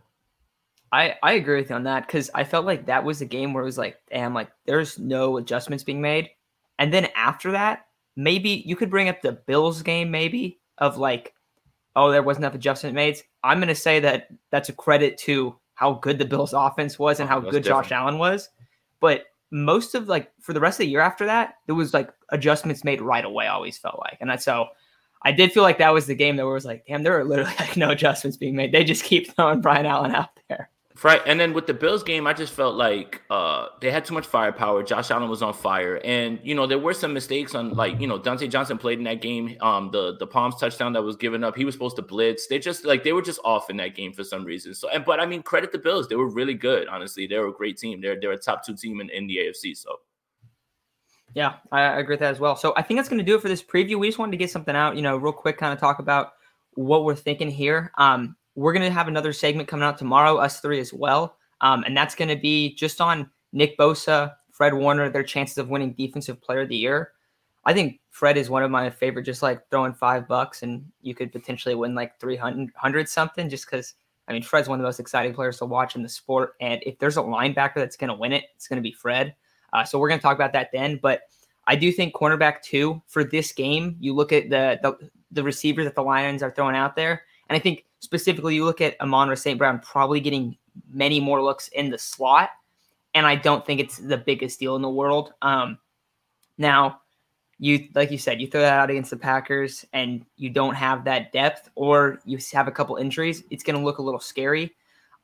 I, 0.96 1.14
I 1.22 1.32
agree 1.34 1.60
with 1.60 1.68
you 1.68 1.76
on 1.76 1.84
that 1.84 2.06
because 2.06 2.30
I 2.34 2.42
felt 2.42 2.64
like 2.64 2.86
that 2.86 3.04
was 3.04 3.20
a 3.20 3.26
game 3.26 3.52
where 3.52 3.62
it 3.62 3.66
was 3.66 3.76
like, 3.76 3.98
damn, 4.10 4.32
like 4.32 4.48
there's 4.64 4.98
no 4.98 5.36
adjustments 5.36 5.84
being 5.84 6.00
made. 6.00 6.30
And 6.78 6.90
then 6.90 7.08
after 7.14 7.52
that, 7.52 7.88
maybe 8.16 8.62
you 8.64 8.76
could 8.76 8.88
bring 8.88 9.10
up 9.10 9.20
the 9.20 9.32
Bills 9.32 9.82
game, 9.82 10.10
maybe 10.10 10.58
of 10.78 10.96
like, 10.96 11.34
oh, 11.96 12.10
there 12.10 12.22
wasn't 12.22 12.44
enough 12.44 12.54
adjustment 12.54 12.94
made. 12.94 13.18
I'm 13.44 13.58
going 13.58 13.68
to 13.68 13.74
say 13.74 14.00
that 14.00 14.28
that's 14.50 14.70
a 14.70 14.72
credit 14.72 15.18
to 15.18 15.54
how 15.74 15.94
good 15.94 16.18
the 16.18 16.24
Bills 16.24 16.54
offense 16.54 16.98
was 16.98 17.20
and 17.20 17.28
oh, 17.28 17.30
how 17.32 17.40
good 17.40 17.62
different. 17.62 17.88
Josh 17.88 17.92
Allen 17.92 18.16
was. 18.16 18.48
But 18.98 19.24
most 19.50 19.94
of 19.94 20.08
like 20.08 20.32
for 20.40 20.54
the 20.54 20.60
rest 20.60 20.76
of 20.80 20.86
the 20.86 20.90
year 20.90 21.00
after 21.02 21.26
that, 21.26 21.56
there 21.66 21.74
was 21.74 21.92
like 21.92 22.10
adjustments 22.30 22.84
made 22.84 23.02
right 23.02 23.24
away. 23.24 23.48
Always 23.48 23.76
felt 23.76 23.98
like, 23.98 24.16
and 24.22 24.30
that's 24.30 24.46
so. 24.46 24.68
I 25.22 25.32
did 25.32 25.52
feel 25.52 25.62
like 25.62 25.78
that 25.78 25.92
was 25.92 26.06
the 26.06 26.14
game 26.14 26.36
that 26.36 26.46
was 26.46 26.64
like, 26.64 26.84
damn, 26.86 27.02
there 27.02 27.18
are 27.18 27.24
literally 27.24 27.52
like 27.60 27.76
no 27.76 27.90
adjustments 27.90 28.38
being 28.38 28.56
made. 28.56 28.72
They 28.72 28.82
just 28.82 29.04
keep 29.04 29.34
throwing 29.34 29.60
Brian 29.60 29.84
Allen 29.84 30.14
out 30.14 30.30
there. 30.48 30.70
Right. 31.02 31.20
And 31.26 31.38
then 31.38 31.52
with 31.52 31.66
the 31.66 31.74
Bills 31.74 32.02
game, 32.02 32.26
I 32.26 32.32
just 32.32 32.52
felt 32.52 32.76
like 32.76 33.22
uh, 33.28 33.66
they 33.80 33.90
had 33.90 34.04
too 34.04 34.14
much 34.14 34.26
firepower. 34.26 34.82
Josh 34.82 35.10
Allen 35.10 35.28
was 35.28 35.42
on 35.42 35.52
fire. 35.52 36.00
And, 36.04 36.38
you 36.42 36.54
know, 36.54 36.66
there 36.66 36.78
were 36.78 36.94
some 36.94 37.12
mistakes 37.12 37.54
on 37.54 37.74
like, 37.74 38.00
you 38.00 38.06
know, 38.06 38.18
Dontae 38.18 38.48
Johnson 38.48 38.78
played 38.78 38.98
in 38.98 39.04
that 39.04 39.20
game. 39.20 39.56
Um, 39.60 39.90
the 39.90 40.16
the 40.16 40.26
Palms 40.26 40.56
touchdown 40.56 40.92
that 40.94 41.02
was 41.02 41.16
given 41.16 41.44
up, 41.44 41.56
he 41.56 41.64
was 41.64 41.74
supposed 41.74 41.96
to 41.96 42.02
blitz. 42.02 42.46
They 42.46 42.58
just 42.58 42.84
like 42.84 43.04
they 43.04 43.12
were 43.12 43.22
just 43.22 43.40
off 43.44 43.68
in 43.68 43.76
that 43.78 43.94
game 43.94 44.12
for 44.12 44.24
some 44.24 44.44
reason. 44.44 44.74
So 44.74 44.88
and 44.88 45.04
but 45.04 45.20
I 45.20 45.26
mean, 45.26 45.42
credit 45.42 45.72
the 45.72 45.78
Bills. 45.78 46.08
They 46.08 46.16
were 46.16 46.30
really 46.30 46.54
good, 46.54 46.88
honestly. 46.88 47.26
They 47.26 47.38
were 47.38 47.48
a 47.48 47.52
great 47.52 47.76
team. 47.76 48.00
They're 48.00 48.18
they're 48.18 48.32
a 48.32 48.38
top 48.38 48.64
two 48.64 48.74
team 48.74 49.00
in, 49.00 49.10
in 49.10 49.26
the 49.26 49.36
AFC. 49.36 49.76
So 49.76 49.96
yeah, 51.34 51.56
I 51.70 51.98
agree 51.98 52.14
with 52.14 52.20
that 52.20 52.30
as 52.32 52.40
well. 52.40 52.56
So 52.56 52.72
I 52.76 52.82
think 52.82 52.98
that's 52.98 53.10
going 53.10 53.18
to 53.18 53.24
do 53.24 53.34
it 53.34 53.42
for 53.42 53.48
this 53.48 53.62
preview. 53.62 53.98
We 53.98 54.08
just 54.08 54.18
wanted 54.18 54.32
to 54.32 54.38
get 54.38 54.50
something 54.50 54.74
out, 54.74 54.96
you 54.96 55.02
know, 55.02 55.18
real 55.18 55.32
quick, 55.32 55.58
kind 55.58 55.74
of 55.74 55.78
talk 55.78 55.98
about 55.98 56.32
what 56.74 57.04
we're 57.04 57.14
thinking 57.14 57.50
here. 57.50 57.92
Um, 57.98 58.36
we're 58.56 58.72
going 58.72 58.84
to 58.84 58.90
have 58.90 59.06
another 59.06 59.32
segment 59.32 59.68
coming 59.68 59.84
out 59.84 59.98
tomorrow, 59.98 60.38
us 60.38 60.60
three 60.60 60.80
as 60.80 60.92
well. 60.92 61.36
Um, 61.60 61.84
and 61.84 61.96
that's 61.96 62.14
going 62.14 62.28
to 62.28 62.36
be 62.36 62.74
just 62.74 63.00
on 63.00 63.30
Nick 63.52 63.78
Bosa, 63.78 64.34
Fred 64.50 64.74
Warner, 64.74 65.08
their 65.10 65.22
chances 65.22 65.58
of 65.58 65.68
winning 65.68 65.92
Defensive 65.92 66.40
Player 66.40 66.62
of 66.62 66.68
the 66.68 66.76
Year. 66.76 67.12
I 67.64 67.74
think 67.74 68.00
Fred 68.10 68.36
is 68.36 68.48
one 68.48 68.62
of 68.62 68.70
my 68.70 68.88
favorite, 68.90 69.24
just 69.24 69.42
like 69.42 69.68
throwing 69.70 69.92
five 69.92 70.26
bucks 70.26 70.62
and 70.62 70.84
you 71.02 71.14
could 71.14 71.32
potentially 71.32 71.74
win 71.74 71.94
like 71.94 72.18
300 72.18 73.08
something 73.08 73.48
just 73.48 73.66
because, 73.66 73.94
I 74.28 74.32
mean, 74.32 74.42
Fred's 74.42 74.68
one 74.68 74.78
of 74.78 74.82
the 74.82 74.88
most 74.88 75.00
exciting 75.00 75.34
players 75.34 75.58
to 75.58 75.66
watch 75.66 75.96
in 75.96 76.02
the 76.02 76.08
sport. 76.08 76.54
And 76.60 76.82
if 76.86 76.98
there's 76.98 77.16
a 77.16 77.22
linebacker 77.22 77.74
that's 77.74 77.96
going 77.96 78.08
to 78.08 78.14
win 78.14 78.32
it, 78.32 78.44
it's 78.54 78.68
going 78.68 78.78
to 78.78 78.82
be 78.82 78.92
Fred. 78.92 79.34
Uh, 79.72 79.84
so 79.84 79.98
we're 79.98 80.08
going 80.08 80.20
to 80.20 80.22
talk 80.22 80.36
about 80.36 80.52
that 80.54 80.70
then. 80.72 80.98
But 81.02 81.22
I 81.66 81.76
do 81.76 81.90
think 81.90 82.14
cornerback 82.14 82.62
two 82.62 83.02
for 83.08 83.24
this 83.24 83.52
game, 83.52 83.96
you 84.00 84.14
look 84.14 84.32
at 84.32 84.48
the, 84.48 84.78
the, 84.82 85.10
the 85.32 85.42
receivers 85.42 85.84
that 85.84 85.96
the 85.96 86.02
Lions 86.02 86.42
are 86.42 86.52
throwing 86.52 86.76
out 86.76 86.94
there. 86.96 87.24
And 87.48 87.56
I 87.56 87.58
think 87.58 87.84
specifically, 88.06 88.54
you 88.54 88.64
look 88.64 88.80
at 88.80 88.98
Amon-Ra 89.00 89.34
St. 89.34 89.58
Brown 89.58 89.80
probably 89.80 90.20
getting 90.20 90.56
many 90.88 91.18
more 91.18 91.42
looks 91.42 91.66
in 91.68 91.90
the 91.90 91.98
slot. 91.98 92.50
And 93.14 93.26
I 93.26 93.34
don't 93.34 93.66
think 93.66 93.80
it's 93.80 93.98
the 93.98 94.16
biggest 94.16 94.60
deal 94.60 94.76
in 94.76 94.82
the 94.82 94.88
world. 94.88 95.32
Um, 95.42 95.78
now, 96.56 97.00
you 97.58 97.88
like 97.94 98.12
you 98.12 98.18
said, 98.18 98.40
you 98.40 98.46
throw 98.46 98.60
that 98.60 98.78
out 98.78 98.90
against 98.90 99.10
the 99.10 99.16
Packers 99.16 99.84
and 99.92 100.24
you 100.36 100.50
don't 100.50 100.74
have 100.74 101.04
that 101.04 101.32
depth, 101.32 101.68
or 101.74 102.20
you 102.24 102.38
have 102.52 102.68
a 102.68 102.72
couple 102.72 102.96
injuries, 102.96 103.42
it's 103.50 103.64
going 103.64 103.76
to 103.76 103.84
look 103.84 103.98
a 103.98 104.02
little 104.02 104.20
scary. 104.20 104.76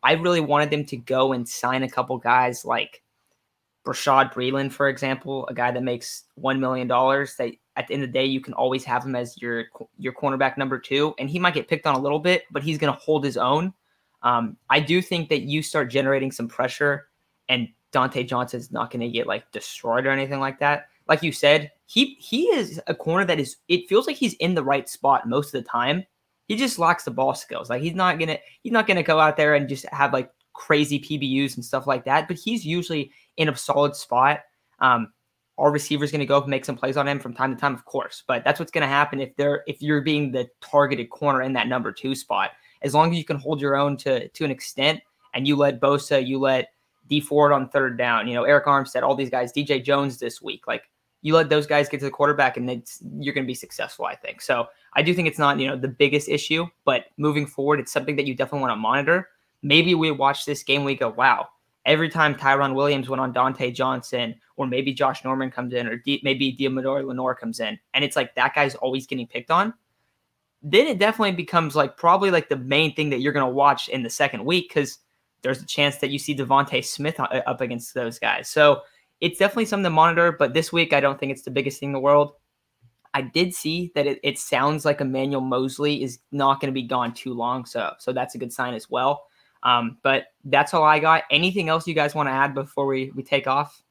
I 0.02 0.14
really 0.14 0.40
wanted 0.40 0.70
them 0.70 0.84
to 0.86 0.96
go 0.96 1.34
and 1.34 1.48
sign 1.48 1.84
a 1.84 1.88
couple 1.88 2.18
guys 2.18 2.64
like 2.64 3.01
Bashaud 3.84 4.32
Breeland, 4.32 4.72
for 4.72 4.88
example, 4.88 5.46
a 5.48 5.54
guy 5.54 5.70
that 5.70 5.82
makes 5.82 6.24
one 6.34 6.60
million 6.60 6.86
dollars. 6.86 7.34
That 7.36 7.52
at 7.76 7.88
the 7.88 7.94
end 7.94 8.04
of 8.04 8.10
the 8.10 8.12
day, 8.12 8.24
you 8.24 8.40
can 8.40 8.54
always 8.54 8.84
have 8.84 9.04
him 9.04 9.16
as 9.16 9.40
your 9.40 9.64
your 9.98 10.12
cornerback 10.12 10.56
number 10.56 10.78
two, 10.78 11.14
and 11.18 11.28
he 11.28 11.38
might 11.38 11.54
get 11.54 11.68
picked 11.68 11.86
on 11.86 11.94
a 11.94 12.00
little 12.00 12.20
bit, 12.20 12.44
but 12.50 12.62
he's 12.62 12.78
going 12.78 12.92
to 12.92 12.98
hold 13.00 13.24
his 13.24 13.36
own. 13.36 13.72
Um, 14.22 14.56
I 14.70 14.78
do 14.78 15.02
think 15.02 15.28
that 15.30 15.42
you 15.42 15.62
start 15.62 15.90
generating 15.90 16.30
some 16.30 16.46
pressure, 16.46 17.08
and 17.48 17.68
Diontae 17.92 18.28
Johnson's 18.28 18.70
not 18.70 18.90
going 18.90 19.00
to 19.00 19.08
get 19.08 19.26
like 19.26 19.50
destroyed 19.50 20.06
or 20.06 20.10
anything 20.10 20.38
like 20.38 20.60
that. 20.60 20.86
Like 21.08 21.22
you 21.24 21.32
said, 21.32 21.72
he 21.86 22.16
he 22.20 22.44
is 22.46 22.80
a 22.86 22.94
corner 22.94 23.24
that 23.24 23.40
is. 23.40 23.56
It 23.68 23.88
feels 23.88 24.06
like 24.06 24.16
he's 24.16 24.34
in 24.34 24.54
the 24.54 24.64
right 24.64 24.88
spot 24.88 25.28
most 25.28 25.54
of 25.54 25.62
the 25.62 25.68
time. 25.68 26.04
He 26.46 26.56
just 26.56 26.78
lacks 26.78 27.04
the 27.04 27.10
ball 27.10 27.34
skills. 27.34 27.68
Like 27.68 27.82
he's 27.82 27.94
not 27.94 28.20
gonna 28.20 28.38
he's 28.62 28.72
not 28.72 28.86
gonna 28.86 29.02
go 29.02 29.18
out 29.18 29.36
there 29.36 29.54
and 29.54 29.68
just 29.68 29.86
have 29.86 30.12
like 30.12 30.30
crazy 30.52 30.98
PBUs 30.98 31.56
and 31.56 31.64
stuff 31.64 31.86
like 31.86 32.04
that. 32.04 32.28
But 32.28 32.38
he's 32.38 32.64
usually 32.64 33.10
in 33.36 33.48
a 33.48 33.56
solid 33.56 33.96
spot. 33.96 34.40
Um, 34.80 35.12
our 35.58 35.70
receiver's 35.70 36.10
going 36.10 36.20
to 36.20 36.26
go 36.26 36.36
up 36.36 36.44
and 36.44 36.50
make 36.50 36.64
some 36.64 36.76
plays 36.76 36.96
on 36.96 37.06
him 37.06 37.18
from 37.18 37.34
time 37.34 37.54
to 37.54 37.60
time, 37.60 37.74
of 37.74 37.84
course. 37.84 38.22
But 38.26 38.44
that's 38.44 38.58
what's 38.58 38.72
going 38.72 38.82
to 38.82 38.88
happen 38.88 39.20
if 39.20 39.34
they're 39.36 39.62
if 39.66 39.82
you're 39.82 40.00
being 40.00 40.32
the 40.32 40.48
targeted 40.60 41.10
corner 41.10 41.42
in 41.42 41.52
that 41.52 41.68
number 41.68 41.92
two 41.92 42.14
spot 42.14 42.52
as 42.82 42.94
long 42.94 43.12
as 43.12 43.18
you 43.18 43.24
can 43.24 43.36
hold 43.36 43.60
your 43.60 43.76
own 43.76 43.96
to 43.98 44.28
to 44.28 44.44
an 44.44 44.50
extent 44.50 45.00
and 45.34 45.46
you 45.46 45.56
let 45.56 45.80
Bosa, 45.80 46.24
you 46.26 46.38
let 46.38 46.70
Dee 47.08 47.20
Ford 47.20 47.52
on 47.52 47.68
third 47.68 47.96
down, 47.96 48.28
you 48.28 48.34
know, 48.34 48.42
Arik 48.42 48.64
Armstead, 48.64 49.02
all 49.02 49.14
these 49.14 49.30
guys, 49.30 49.52
DJ 49.52 49.82
Jones 49.82 50.18
this 50.18 50.42
week, 50.42 50.66
like 50.66 50.84
you 51.22 51.34
let 51.34 51.48
those 51.48 51.66
guys 51.66 51.88
get 51.88 52.00
to 52.00 52.04
the 52.04 52.10
quarterback 52.10 52.56
and 52.56 52.68
you're 53.18 53.34
going 53.34 53.44
to 53.44 53.48
be 53.50 53.54
successful, 53.54 54.04
I 54.04 54.16
think. 54.16 54.40
So 54.40 54.66
I 54.94 55.02
do 55.02 55.14
think 55.14 55.28
it's 55.28 55.38
not, 55.38 55.58
you 55.58 55.68
know, 55.68 55.76
the 55.76 55.88
biggest 55.88 56.28
issue, 56.28 56.66
but 56.84 57.06
moving 57.16 57.46
forward, 57.46 57.80
it's 57.80 57.92
something 57.92 58.16
that 58.16 58.26
you 58.26 58.34
definitely 58.34 58.60
want 58.60 58.72
to 58.72 58.76
monitor. 58.76 59.28
Maybe 59.62 59.94
we 59.94 60.10
watch 60.10 60.44
this 60.44 60.62
game, 60.62 60.84
we 60.84 60.94
go, 60.94 61.10
wow, 61.10 61.48
every 61.86 62.08
time 62.08 62.34
Tyron 62.34 62.74
Williams 62.74 63.08
went 63.08 63.20
on 63.20 63.32
Diontae 63.32 63.74
Johnson, 63.74 64.34
or 64.56 64.66
maybe 64.66 64.92
Josh 64.92 65.24
Norman 65.24 65.50
comes 65.50 65.72
in, 65.72 65.86
or 65.86 65.96
D- 65.96 66.20
maybe 66.24 66.56
Deommodore 66.56 67.04
Lenoir 67.04 67.34
comes 67.34 67.60
in, 67.60 67.78
and 67.94 68.04
it's 68.04 68.16
like 68.16 68.34
that 68.34 68.54
guy's 68.54 68.74
always 68.76 69.06
getting 69.06 69.26
picked 69.26 69.50
on 69.50 69.74
then 70.62 70.86
it 70.86 70.98
definitely 70.98 71.32
becomes 71.32 71.74
like 71.74 71.96
probably 71.96 72.30
like 72.30 72.48
the 72.48 72.56
main 72.56 72.94
thing 72.94 73.10
that 73.10 73.20
you're 73.20 73.32
going 73.32 73.46
to 73.46 73.52
watch 73.52 73.88
in 73.88 74.02
the 74.02 74.10
second 74.10 74.44
week 74.44 74.68
because 74.68 74.98
there's 75.42 75.60
a 75.60 75.66
chance 75.66 75.96
that 75.96 76.10
you 76.10 76.18
see 76.18 76.36
DeVonta 76.36 76.84
Smith 76.84 77.18
uh, 77.18 77.42
up 77.46 77.60
against 77.60 77.94
those 77.94 78.18
guys. 78.18 78.48
So 78.48 78.82
it's 79.20 79.38
definitely 79.38 79.64
something 79.64 79.84
to 79.84 79.90
monitor. 79.90 80.32
But 80.32 80.54
this 80.54 80.72
week, 80.72 80.92
I 80.92 81.00
don't 81.00 81.18
think 81.18 81.32
it's 81.32 81.42
the 81.42 81.50
biggest 81.50 81.80
thing 81.80 81.88
in 81.88 81.92
the 81.94 82.00
world. 82.00 82.34
I 83.14 83.22
did 83.22 83.54
see 83.54 83.90
that 83.94 84.06
it, 84.06 84.20
it 84.22 84.38
sounds 84.38 84.84
like 84.84 85.00
Emmanuel 85.00 85.40
Moseley 85.40 86.02
is 86.02 86.20
not 86.30 86.60
going 86.60 86.72
to 86.72 86.80
be 86.80 86.86
gone 86.86 87.12
too 87.12 87.34
long. 87.34 87.66
So 87.66 87.92
so 87.98 88.12
that's 88.12 88.36
a 88.36 88.38
good 88.38 88.52
sign 88.52 88.72
as 88.74 88.88
well. 88.88 89.24
Um, 89.62 89.98
but 90.02 90.26
that's 90.44 90.74
all 90.74 90.82
I 90.82 90.98
got. 90.98 91.24
Anything 91.30 91.68
else 91.68 91.86
you 91.86 91.94
guys 91.94 92.14
want 92.14 92.28
to 92.28 92.32
add 92.32 92.54
before 92.54 92.86
we, 92.86 93.12
we 93.14 93.22
take 93.22 93.46
off? 93.46 93.82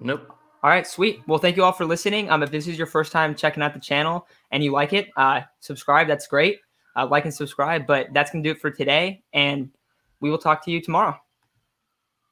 Nope. 0.00 0.36
All 0.62 0.70
right, 0.70 0.86
sweet. 0.86 1.22
Well, 1.26 1.38
thank 1.38 1.56
you 1.56 1.62
all 1.62 1.72
for 1.72 1.84
listening. 1.84 2.28
Um, 2.30 2.42
if 2.42 2.50
this 2.50 2.66
is 2.66 2.76
your 2.76 2.88
first 2.88 3.12
time 3.12 3.34
checking 3.34 3.62
out 3.62 3.72
the 3.72 3.80
channel 3.80 4.26
and 4.50 4.64
you 4.64 4.72
like 4.72 4.92
it, 4.92 5.08
uh, 5.16 5.42
subscribe. 5.60 6.08
That's 6.08 6.26
great. 6.26 6.60
Uh, 6.96 7.06
like 7.06 7.24
and 7.24 7.32
subscribe. 7.32 7.86
But 7.86 8.08
that's 8.12 8.30
gonna 8.30 8.42
do 8.42 8.50
it 8.50 8.60
for 8.60 8.70
today, 8.70 9.22
and 9.32 9.70
we 10.20 10.30
will 10.30 10.38
talk 10.38 10.64
to 10.64 10.70
you 10.70 10.80
tomorrow. 10.80 11.16